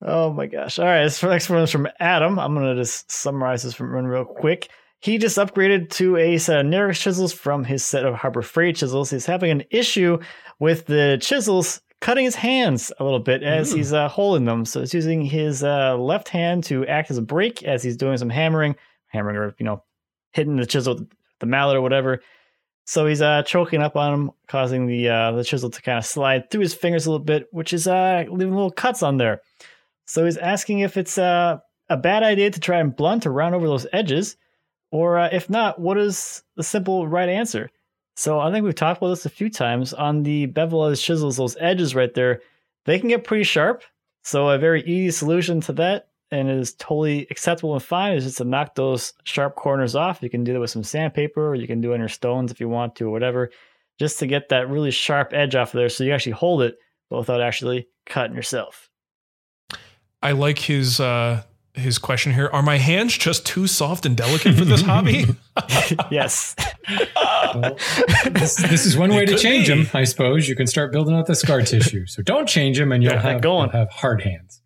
Oh 0.00 0.32
my 0.32 0.46
gosh. 0.46 0.78
All 0.78 0.84
right. 0.84 1.02
This 1.02 1.22
next 1.22 1.50
one 1.50 1.60
is 1.60 1.72
from 1.72 1.88
Adam. 1.98 2.38
I'm 2.38 2.54
going 2.54 2.66
to 2.66 2.80
just 2.80 3.10
summarize 3.10 3.64
this 3.64 3.74
from 3.74 3.92
real 3.92 4.24
quick. 4.24 4.68
He 5.00 5.18
just 5.18 5.38
upgraded 5.38 5.90
to 5.90 6.16
a 6.16 6.38
set 6.38 6.60
of 6.60 6.66
Narex 6.66 7.00
chisels 7.00 7.32
from 7.32 7.64
his 7.64 7.84
set 7.84 8.04
of 8.04 8.14
Harbor 8.14 8.42
Freight 8.42 8.76
chisels. 8.76 9.10
He's 9.10 9.26
having 9.26 9.50
an 9.50 9.64
issue 9.70 10.18
with 10.60 10.86
the 10.86 11.18
chisels 11.20 11.80
cutting 12.00 12.24
his 12.24 12.36
hands 12.36 12.92
a 13.00 13.04
little 13.04 13.18
bit 13.18 13.42
as 13.42 13.72
he's 13.72 13.92
uh, 13.92 14.08
holding 14.08 14.44
them. 14.44 14.64
So 14.64 14.80
he's 14.80 14.94
using 14.94 15.22
his 15.22 15.64
uh, 15.64 15.96
left 15.96 16.28
hand 16.28 16.62
to 16.64 16.86
act 16.86 17.10
as 17.10 17.18
a 17.18 17.22
brake 17.22 17.64
as 17.64 17.82
he's 17.82 17.96
doing 17.96 18.18
some 18.18 18.30
hammering, 18.30 18.76
hammering 19.08 19.36
or, 19.36 19.54
you 19.58 19.64
know, 19.64 19.82
hitting 20.32 20.56
the 20.56 20.66
chisel 20.66 20.94
with 20.94 21.08
the 21.40 21.46
mallet 21.46 21.76
or 21.76 21.80
whatever. 21.80 22.22
So 22.88 23.04
he's 23.04 23.20
uh, 23.20 23.42
choking 23.42 23.82
up 23.82 23.96
on 23.96 24.14
him, 24.14 24.30
causing 24.46 24.86
the 24.86 25.10
uh, 25.10 25.32
the 25.32 25.44
chisel 25.44 25.68
to 25.68 25.82
kind 25.82 25.98
of 25.98 26.06
slide 26.06 26.50
through 26.50 26.62
his 26.62 26.72
fingers 26.72 27.04
a 27.04 27.10
little 27.10 27.22
bit, 27.22 27.46
which 27.50 27.74
is 27.74 27.86
uh, 27.86 28.24
leaving 28.30 28.54
little 28.54 28.70
cuts 28.70 29.02
on 29.02 29.18
there. 29.18 29.42
So 30.06 30.24
he's 30.24 30.38
asking 30.38 30.78
if 30.78 30.96
it's 30.96 31.18
uh, 31.18 31.58
a 31.90 31.96
bad 31.98 32.22
idea 32.22 32.50
to 32.50 32.58
try 32.58 32.78
and 32.78 32.96
blunt 32.96 33.26
or 33.26 33.32
round 33.32 33.54
over 33.54 33.66
those 33.66 33.86
edges, 33.92 34.38
or 34.90 35.18
uh, 35.18 35.28
if 35.30 35.50
not, 35.50 35.78
what 35.78 35.98
is 35.98 36.42
the 36.56 36.62
simple 36.62 37.06
right 37.06 37.28
answer? 37.28 37.68
So 38.16 38.40
I 38.40 38.50
think 38.50 38.64
we've 38.64 38.74
talked 38.74 39.02
about 39.02 39.10
this 39.10 39.26
a 39.26 39.30
few 39.30 39.50
times 39.50 39.92
on 39.92 40.22
the 40.22 40.46
bevel 40.46 40.86
edge 40.86 41.02
chisels, 41.02 41.36
those 41.36 41.58
edges 41.60 41.94
right 41.94 42.14
there, 42.14 42.40
they 42.86 42.98
can 42.98 43.10
get 43.10 43.22
pretty 43.22 43.44
sharp. 43.44 43.82
So 44.22 44.48
a 44.48 44.56
very 44.56 44.82
easy 44.84 45.10
solution 45.10 45.60
to 45.60 45.74
that, 45.74 46.08
and 46.30 46.48
it 46.48 46.58
is 46.58 46.74
totally 46.74 47.26
acceptable 47.30 47.74
and 47.74 47.82
fine, 47.82 48.12
is 48.16 48.24
just 48.24 48.38
to 48.38 48.44
knock 48.44 48.74
those 48.74 49.12
sharp 49.24 49.54
corners 49.56 49.94
off. 49.94 50.22
You 50.22 50.30
can 50.30 50.44
do 50.44 50.52
that 50.52 50.60
with 50.60 50.70
some 50.70 50.84
sandpaper, 50.84 51.48
or 51.48 51.54
you 51.54 51.66
can 51.66 51.80
do 51.80 51.92
it 51.92 51.94
in 51.96 52.00
your 52.00 52.08
stones 52.08 52.50
if 52.50 52.60
you 52.60 52.68
want 52.68 52.96
to, 52.96 53.06
or 53.06 53.10
whatever, 53.10 53.50
just 53.98 54.18
to 54.20 54.26
get 54.26 54.48
that 54.50 54.68
really 54.68 54.90
sharp 54.90 55.32
edge 55.32 55.54
off 55.54 55.74
of 55.74 55.78
there, 55.78 55.88
so 55.88 56.04
you 56.04 56.12
actually 56.12 56.32
hold 56.32 56.62
it, 56.62 56.76
but 57.10 57.18
without 57.18 57.40
actually 57.40 57.88
cutting 58.06 58.36
yourself. 58.36 58.88
I 60.22 60.32
like 60.32 60.58
his 60.58 61.00
uh 61.00 61.42
his 61.74 61.98
question 61.98 62.32
here. 62.34 62.48
Are 62.52 62.62
my 62.62 62.76
hands 62.78 63.16
just 63.16 63.46
too 63.46 63.68
soft 63.68 64.04
and 64.04 64.16
delicate 64.16 64.56
for 64.56 64.64
this 64.64 64.82
hobby? 64.92 65.26
yes. 66.10 66.56
This, 68.32 68.56
this 68.56 68.84
is 68.86 68.96
one 68.96 69.10
way 69.14 69.24
to 69.24 69.36
change 69.38 69.68
be. 69.68 69.74
them, 69.84 69.90
I 69.94 70.04
suppose. 70.04 70.48
You 70.48 70.56
can 70.56 70.66
start 70.66 70.90
building 70.92 71.14
out 71.14 71.26
the 71.26 71.36
scar 71.36 71.62
tissue. 71.62 72.06
So 72.06 72.22
don't 72.22 72.48
change 72.48 72.78
them, 72.78 72.90
and 72.92 73.02
you'll 73.02 73.12
Yeah, 73.12 73.20
have, 73.22 73.40
going. 73.42 73.70
you'll 73.72 73.78
have 73.78 73.90
hard 73.90 74.22
hands. 74.22 74.60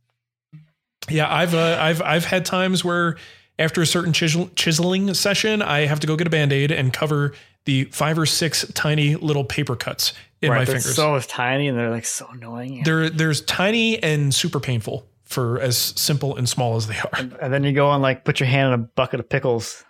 Yeah, 1.08 1.32
I've 1.32 1.54
uh, 1.54 1.78
I've 1.80 2.02
I've 2.02 2.24
had 2.24 2.44
times 2.44 2.84
where 2.84 3.16
after 3.58 3.82
a 3.82 3.86
certain 3.86 4.12
chisel, 4.12 4.50
chiseling 4.56 5.12
session, 5.14 5.62
I 5.62 5.86
have 5.86 6.00
to 6.00 6.06
go 6.06 6.16
get 6.16 6.26
a 6.26 6.30
band-aid 6.30 6.70
and 6.70 6.92
cover 6.92 7.32
the 7.64 7.84
five 7.84 8.18
or 8.18 8.26
six 8.26 8.66
tiny 8.72 9.14
little 9.14 9.44
paper 9.44 9.76
cuts 9.76 10.14
in 10.40 10.50
right, 10.50 10.58
my 10.58 10.64
they're 10.64 10.76
fingers. 10.76 10.96
so 10.96 11.18
tiny 11.20 11.68
and 11.68 11.78
they're 11.78 11.90
like 11.90 12.04
so 12.04 12.26
annoying. 12.32 12.82
They're 12.84 13.08
there's 13.08 13.40
tiny 13.42 14.02
and 14.02 14.34
super 14.34 14.60
painful 14.60 15.06
for 15.24 15.60
as 15.60 15.76
simple 15.76 16.36
and 16.36 16.48
small 16.48 16.76
as 16.76 16.86
they 16.88 16.98
are. 16.98 17.10
and 17.40 17.52
then 17.52 17.64
you 17.64 17.72
go 17.72 17.90
and 17.92 18.02
like 18.02 18.24
put 18.24 18.40
your 18.40 18.48
hand 18.48 18.74
in 18.74 18.80
a 18.80 18.82
bucket 18.82 19.20
of 19.20 19.28
pickles 19.28 19.84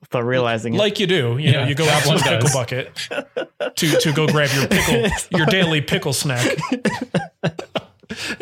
without 0.00 0.24
realizing 0.24 0.74
it. 0.74 0.78
Like 0.78 0.98
you 1.00 1.06
do, 1.06 1.38
you 1.38 1.52
know, 1.52 1.64
you 1.64 1.74
go 1.74 1.88
out 1.88 2.02
to 2.02 2.14
the 2.14 2.20
pickle 2.20 2.50
bucket 2.52 2.96
to 3.76 3.98
to 4.00 4.12
go 4.12 4.26
grab 4.26 4.50
your 4.54 4.66
pickle, 4.66 5.10
your 5.38 5.46
daily 5.46 5.80
pickle 5.80 6.12
snack. 6.12 6.56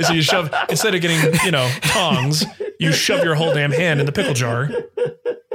so 0.01 0.13
you 0.13 0.23
shove 0.23 0.53
instead 0.69 0.95
of 0.95 1.01
getting 1.01 1.35
you 1.45 1.51
know 1.51 1.71
tongs, 1.83 2.45
you 2.79 2.93
shove 2.93 3.25
your 3.25 3.35
whole 3.35 3.53
damn 3.53 3.73
hand 3.73 4.01
in 4.01 4.07
the 4.07 4.13
pickle 4.13 4.35
jar, 4.35 4.71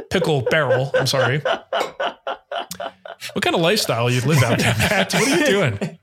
pickle 0.09 0.41
barrel. 0.41 0.91
I'm 0.93 1.07
sorry. 1.07 1.41
What 3.33 3.43
kind 3.43 3.55
of 3.55 3.61
lifestyle 3.61 4.09
you 4.09 4.21
live 4.21 4.43
out 4.43 4.59
there, 4.59 4.75
Matt? 4.77 5.13
What 5.13 5.27
are 5.27 5.39
you 5.39 5.45
doing? 5.45 5.99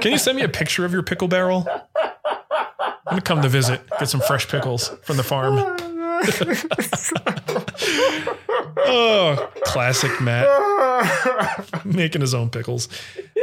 Can 0.00 0.12
you 0.12 0.18
send 0.18 0.36
me 0.36 0.42
a 0.42 0.48
picture 0.48 0.84
of 0.84 0.92
your 0.92 1.02
pickle 1.02 1.28
barrel? 1.28 1.66
I'm 3.06 3.16
gonna 3.16 3.20
come 3.22 3.42
to 3.42 3.48
visit, 3.48 3.80
get 3.98 4.08
some 4.08 4.20
fresh 4.20 4.48
pickles 4.48 4.88
from 5.02 5.16
the 5.16 5.22
farm. 5.22 5.54
oh, 8.78 9.50
classic 9.64 10.20
Matt 10.20 11.84
making 11.84 12.20
his 12.20 12.34
own 12.34 12.48
pickles. 12.48 12.88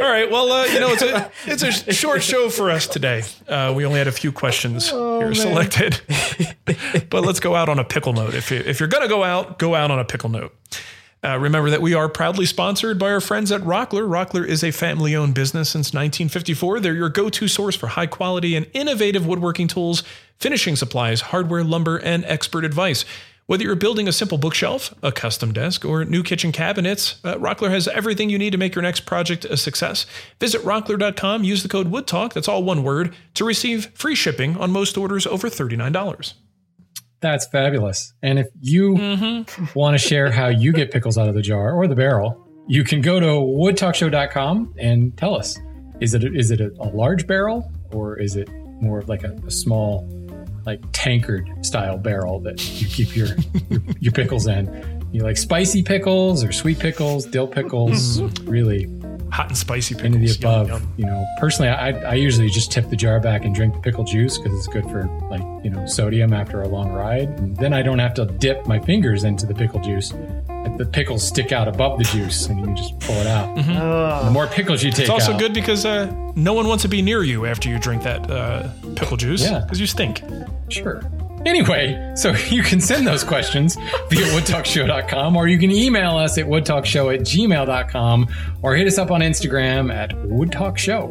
All 0.01 0.09
right, 0.09 0.29
well, 0.31 0.51
uh, 0.51 0.65
you 0.65 0.79
know, 0.79 0.91
it's 0.91 1.01
a 1.01 1.31
it's 1.45 1.63
a 1.87 1.93
short 1.93 2.23
show 2.23 2.49
for 2.49 2.71
us 2.71 2.87
today. 2.87 3.23
Uh, 3.47 3.73
we 3.75 3.85
only 3.85 3.97
had 3.97 4.07
a 4.07 4.11
few 4.11 4.31
questions 4.31 4.89
here 4.89 5.33
selected, 5.33 5.99
but 7.09 7.23
let's 7.23 7.39
go 7.39 7.55
out 7.55 7.69
on 7.69 7.79
a 7.79 7.83
pickle 7.83 8.13
note. 8.13 8.33
If 8.33 8.49
you, 8.51 8.57
if 8.57 8.79
you're 8.79 8.89
gonna 8.89 9.07
go 9.07 9.23
out, 9.23 9.59
go 9.59 9.75
out 9.75 9.91
on 9.91 9.99
a 9.99 10.05
pickle 10.05 10.29
note. 10.29 10.55
Uh, 11.21 11.37
remember 11.37 11.69
that 11.69 11.81
we 11.81 11.93
are 11.93 12.07
proudly 12.07 12.45
sponsored 12.45 12.97
by 12.97 13.11
our 13.11 13.19
friends 13.19 13.51
at 13.51 13.59
Rockler. 13.61 14.07
Rockler 14.07 14.47
is 14.47 14.63
a 14.63 14.71
family 14.71 15.13
owned 15.17 15.35
business 15.35 15.69
since 15.69 15.87
1954. 15.87 16.79
They're 16.79 16.93
your 16.93 17.09
go 17.09 17.29
to 17.29 17.47
source 17.49 17.75
for 17.75 17.87
high 17.87 18.05
quality 18.05 18.55
and 18.55 18.67
innovative 18.73 19.27
woodworking 19.27 19.67
tools, 19.67 20.03
finishing 20.39 20.77
supplies, 20.77 21.19
hardware, 21.19 21.63
lumber, 21.65 21.97
and 21.97 22.23
expert 22.23 22.63
advice. 22.63 23.03
Whether 23.49 23.63
you're 23.63 23.75
building 23.75 24.07
a 24.07 24.11
simple 24.11 24.37
bookshelf, 24.37 24.93
a 25.01 25.11
custom 25.11 25.51
desk, 25.53 25.83
or 25.83 26.05
new 26.05 26.21
kitchen 26.21 26.51
cabinets, 26.51 27.19
uh, 27.23 27.33
Rockler 27.37 27.71
has 27.71 27.87
everything 27.87 28.29
you 28.29 28.37
need 28.37 28.51
to 28.51 28.59
make 28.59 28.75
your 28.75 28.83
next 28.83 29.07
project 29.07 29.43
a 29.43 29.57
success. 29.57 30.05
Visit 30.39 30.61
rockler.com, 30.61 31.43
use 31.43 31.63
the 31.63 31.67
code 31.67 31.91
WoodTalk, 31.91 32.33
that's 32.33 32.47
all 32.47 32.61
one 32.61 32.83
word, 32.83 33.15
to 33.33 33.43
receive 33.43 33.87
free 33.95 34.13
shipping 34.13 34.55
on 34.57 34.69
most 34.69 34.99
orders 34.99 35.25
over 35.25 35.49
$39. 35.49 36.33
That's 37.21 37.47
fabulous. 37.47 38.13
And 38.21 38.37
if 38.37 38.49
you 38.61 39.45
want 39.73 39.95
to 39.95 39.97
share 39.97 40.29
how 40.29 40.49
you 40.49 40.71
get 40.71 40.91
pickles 40.91 41.17
out 41.17 41.27
of 41.27 41.33
the 41.33 41.41
jar 41.41 41.73
or 41.73 41.87
the 41.87 41.95
barrel, 41.95 42.47
you 42.67 42.83
can 42.83 43.01
go 43.01 43.19
to 43.19 43.25
woodtalkshow.com 43.25 44.75
and 44.77 45.17
tell 45.17 45.33
us. 45.33 45.57
Is 45.99 46.13
it 46.13 46.23
a, 46.23 46.31
is 46.35 46.51
it 46.51 46.61
a, 46.61 46.71
a 46.79 46.89
large 46.89 47.25
barrel 47.25 47.73
or 47.93 48.19
is 48.19 48.35
it 48.35 48.47
more 48.79 48.99
of 48.99 49.09
like 49.09 49.23
a, 49.23 49.31
a 49.47 49.49
small, 49.49 50.07
like 50.69 50.81
tankard 50.91 51.49
style 51.65 51.97
barrel 51.97 52.39
that 52.41 52.81
you 52.81 52.87
keep 52.87 53.15
your 53.15 53.27
your, 53.69 53.81
your 53.99 54.11
pickles 54.13 54.45
in? 54.47 54.63
You 55.11 55.23
like 55.23 55.37
spicy 55.37 55.81
pickles 55.81 56.43
or 56.43 56.51
sweet 56.51 56.77
pickles, 56.79 57.25
dill 57.25 57.47
pickles? 57.47 58.21
Really 58.43 58.87
Hot 59.31 59.47
and 59.47 59.57
spicy 59.57 59.93
pickles. 59.95 60.15
into 60.15 60.27
the 60.27 60.35
above. 60.39 60.69
Yum, 60.69 60.81
yum. 60.81 60.93
You 60.97 61.05
know, 61.05 61.25
personally, 61.39 61.69
I, 61.69 61.89
I 62.11 62.13
usually 62.15 62.49
just 62.49 62.71
tip 62.71 62.89
the 62.89 62.95
jar 62.95 63.19
back 63.19 63.45
and 63.45 63.53
drink 63.53 63.75
the 63.75 63.79
pickle 63.79 64.03
juice 64.03 64.37
because 64.39 64.57
it's 64.57 64.67
good 64.67 64.83
for 64.85 65.05
like 65.29 65.41
you 65.63 65.69
know 65.69 65.85
sodium 65.85 66.33
after 66.33 66.61
a 66.61 66.67
long 66.67 66.91
ride. 66.91 67.29
And 67.39 67.55
then 67.57 67.73
I 67.73 67.81
don't 67.83 67.99
have 67.99 68.13
to 68.15 68.25
dip 68.25 68.65
my 68.67 68.79
fingers 68.79 69.23
into 69.23 69.45
the 69.45 69.53
pickle 69.53 69.81
juice. 69.81 70.13
The 70.77 70.85
pickles 70.85 71.27
stick 71.27 71.51
out 71.51 71.67
above 71.67 71.97
the 71.97 72.05
juice, 72.05 72.47
and 72.47 72.59
you 72.59 72.73
just 72.75 72.99
pull 72.99 73.15
it 73.15 73.27
out. 73.27 73.55
The 74.25 74.31
more 74.31 74.47
pickles 74.47 74.83
you 74.83 74.91
take, 74.91 75.01
It's 75.01 75.09
also 75.09 75.33
out, 75.33 75.39
good 75.39 75.53
because 75.53 75.85
uh, 75.85 76.05
no 76.35 76.53
one 76.53 76.67
wants 76.67 76.83
to 76.83 76.87
be 76.87 77.01
near 77.01 77.23
you 77.23 77.45
after 77.45 77.67
you 77.69 77.79
drink 77.79 78.03
that 78.03 78.29
uh, 78.31 78.69
pickle 78.95 79.17
juice 79.17 79.41
Yeah. 79.43 79.59
because 79.59 79.79
you 79.79 79.87
stink. 79.87 80.21
Sure. 80.69 81.01
Anyway, 81.45 82.13
so 82.15 82.31
you 82.49 82.63
can 82.63 82.79
send 82.81 83.07
those 83.07 83.23
questions 83.23 83.75
via 84.09 84.25
woodtalkshow.com 84.33 85.35
or 85.35 85.47
you 85.47 85.57
can 85.57 85.71
email 85.71 86.17
us 86.17 86.37
at 86.37 86.45
woodtalkshow 86.45 87.13
at 87.13 87.21
gmail.com 87.21 88.27
or 88.61 88.75
hit 88.75 88.87
us 88.87 88.97
up 88.97 89.09
on 89.11 89.21
Instagram 89.21 89.93
at 89.93 90.11
woodtalkshow. 90.11 91.07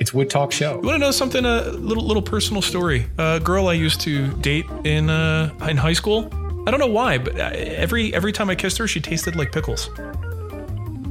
It's 0.00 0.12
Wood 0.12 0.28
Talk 0.28 0.52
Show. 0.52 0.72
You 0.82 0.88
want 0.88 0.94
to 0.96 0.98
know 0.98 1.10
something? 1.12 1.44
A 1.46 1.62
little 1.70 2.04
little 2.04 2.20
personal 2.22 2.60
story. 2.60 3.06
A 3.16 3.40
girl 3.40 3.68
I 3.68 3.74
used 3.74 4.00
to 4.02 4.26
date 4.38 4.66
in 4.84 5.08
uh, 5.08 5.54
in 5.68 5.76
high 5.76 5.92
school. 5.94 6.30
I 6.66 6.70
don't 6.70 6.80
know 6.80 6.86
why, 6.86 7.18
but 7.18 7.38
uh, 7.38 7.50
every 7.54 8.14
every 8.14 8.32
time 8.32 8.48
I 8.50 8.54
kissed 8.54 8.78
her, 8.78 8.88
she 8.88 9.00
tasted 9.00 9.36
like 9.36 9.52
pickles. 9.52 9.88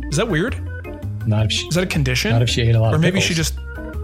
Is 0.10 0.18
that 0.18 0.28
weird? 0.28 0.58
Not 1.28 1.46
if 1.46 1.52
she, 1.52 1.68
Is 1.68 1.76
that 1.76 1.84
a 1.84 1.88
condition? 1.88 2.32
not 2.32 2.42
if 2.42 2.50
she 2.50 2.62
ate 2.64 2.76
a 2.76 2.80
lot 2.80 2.94
or 2.94 2.96
of 2.96 3.02
maybe 3.02 3.20
pickles. 3.20 3.26
she 3.26 3.34
just 3.34 3.56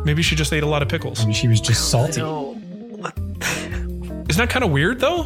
maybe 0.06 0.22
she 0.22 0.36
just 0.36 0.54
ate 0.54 0.64
a 0.64 0.68
lot 0.68 0.82
of 0.82 0.90
pickles. 0.90 1.20
Maybe 1.22 1.34
she 1.34 1.48
was 1.48 1.60
just 1.60 1.90
salty. 1.90 2.22
Isn't 2.22 4.38
that 4.38 4.50
kind 4.50 4.64
of 4.64 4.72
weird 4.72 5.00
though? 5.00 5.24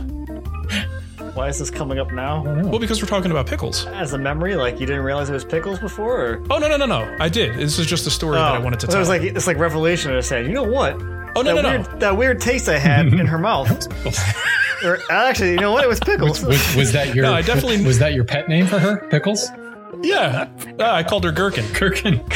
Why 1.33 1.49
is 1.49 1.59
this 1.59 1.71
coming 1.71 1.99
up 1.99 2.11
now? 2.11 2.43
Well, 2.43 2.79
because 2.79 3.01
we're 3.01 3.09
talking 3.09 3.31
about 3.31 3.47
pickles. 3.47 3.85
As 3.87 4.13
a 4.13 4.17
memory, 4.17 4.55
like 4.55 4.79
you 4.79 4.85
didn't 4.85 5.03
realize 5.03 5.29
it 5.29 5.33
was 5.33 5.43
pickles 5.43 5.79
before, 5.79 6.25
or 6.25 6.43
Oh 6.49 6.59
no 6.59 6.67
no 6.67 6.77
no 6.77 6.85
no! 6.85 7.17
I 7.19 7.27
did. 7.27 7.55
This 7.55 7.79
is 7.79 7.87
just 7.87 8.07
a 8.07 8.11
story 8.11 8.37
that 8.37 8.55
I 8.55 8.59
wanted 8.59 8.79
to 8.81 8.87
tell. 8.87 8.95
it 8.95 8.99
was 8.99 9.09
like 9.09 9.23
it's 9.23 9.47
like 9.47 9.57
revelation. 9.57 10.13
I 10.13 10.21
said, 10.21 10.45
you 10.45 10.53
know 10.53 10.63
what? 10.63 10.93
oh 11.35 11.41
no 11.41 11.55
that 11.55 11.61
no 11.63 11.77
no! 11.81 11.99
That 11.99 12.17
weird 12.17 12.39
taste 12.39 12.69
I 12.69 12.77
had 12.77 13.07
in 13.07 13.25
her 13.25 13.39
mouth. 13.39 13.67
or 14.83 14.99
actually, 15.09 15.51
you 15.51 15.57
know 15.57 15.71
what? 15.71 15.83
It 15.83 15.87
was 15.87 15.99
pickles. 15.99 16.43
Was, 16.43 16.75
was 16.75 16.91
that 16.93 17.13
your 17.15 17.25
No, 17.25 17.33
I 17.33 17.41
definitely- 17.41 17.83
was 17.85 17.99
that 17.99 18.13
your 18.13 18.23
pet 18.23 18.47
name 18.49 18.65
for 18.67 18.79
her? 18.79 19.07
Pickles? 19.09 19.47
Yeah, 20.01 20.49
uh, 20.79 20.83
I 20.91 21.03
called 21.03 21.23
her 21.23 21.31
Gherkin. 21.31 21.65
Gherkin. 21.73 22.17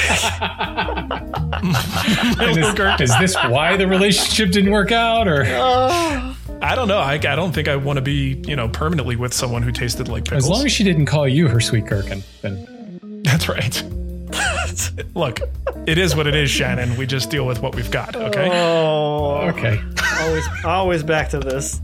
My 1.10 2.36
And 2.40 2.58
is, 2.58 2.74
Gherkin. 2.74 3.04
is 3.04 3.18
this 3.20 3.36
why 3.36 3.76
the 3.78 3.88
relationship 3.88 4.52
didn't 4.52 4.72
work 4.72 4.92
out 4.92 5.28
or 5.28 5.44
I 5.44 6.74
don't 6.76 6.88
know. 6.88 7.00
I, 7.00 7.14
I 7.14 7.18
don't 7.18 7.52
think 7.52 7.68
I 7.68 7.76
want 7.76 7.98
to 7.98 8.02
be 8.02 8.42
you 8.48 8.56
know 8.56 8.70
permanently 8.70 9.16
with 9.16 9.34
someone 9.34 9.64
who 9.64 9.72
tasted 9.72 10.08
like 10.08 10.26
pickles. 10.26 10.46
as 10.46 10.50
long 10.50 10.66
as 10.66 10.72
she 10.72 10.84
didn't 10.84 11.08
call 11.08 11.28
you 11.28 11.48
her 11.48 11.60
sweet 11.60 11.86
gherkin, 11.88 12.24
then 12.42 13.22
That's 13.24 13.50
right. 13.50 13.84
Look, 15.16 15.40
it 15.88 15.98
is 15.98 16.16
what 16.16 16.28
it 16.28 16.36
is, 16.36 16.50
Shannon. 16.50 16.96
We 16.98 17.06
just 17.06 17.30
deal 17.30 17.46
with 17.46 17.62
what 17.62 17.76
we've 17.76 17.90
got. 17.92 18.16
Okay. 18.16 18.50
Oh, 18.52 19.48
okay. 19.50 19.82
always, 20.22 20.46
always 20.64 21.04
back 21.04 21.30
to 21.30 21.40
this. 21.40 21.82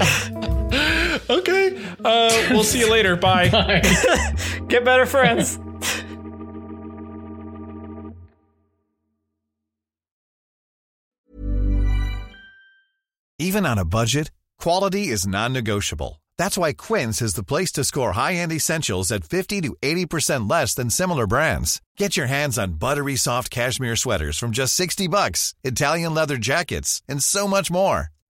Okay. 1.30 1.80
Uh, 2.04 2.48
we'll 2.50 2.64
see 2.64 2.80
you 2.80 2.90
later. 2.90 3.14
Bye. 3.14 3.48
Get 4.68 4.84
better 4.84 5.06
friends. 5.06 5.58
Even 13.38 13.64
on 13.64 13.78
a 13.78 13.84
budget, 13.86 14.30
quality 14.58 15.08
is 15.08 15.26
non-negotiable. 15.26 16.20
That's 16.36 16.58
why 16.58 16.74
Quince 16.74 17.22
is 17.22 17.34
the 17.34 17.42
place 17.42 17.72
to 17.72 17.84
score 17.84 18.12
high-end 18.12 18.52
essentials 18.52 19.10
at 19.10 19.24
50 19.24 19.62
to 19.62 19.76
80% 19.80 20.50
less 20.50 20.74
than 20.74 20.90
similar 20.90 21.26
brands. 21.26 21.80
Get 21.96 22.16
your 22.16 22.26
hands 22.26 22.58
on 22.58 22.74
buttery 22.74 23.16
soft 23.16 23.50
cashmere 23.50 23.96
sweaters 23.96 24.36
from 24.36 24.50
just 24.50 24.74
60 24.74 25.08
bucks, 25.08 25.54
Italian 25.64 26.12
leather 26.12 26.36
jackets, 26.36 27.02
and 27.08 27.22
so 27.22 27.48
much 27.48 27.70
more. 27.70 28.10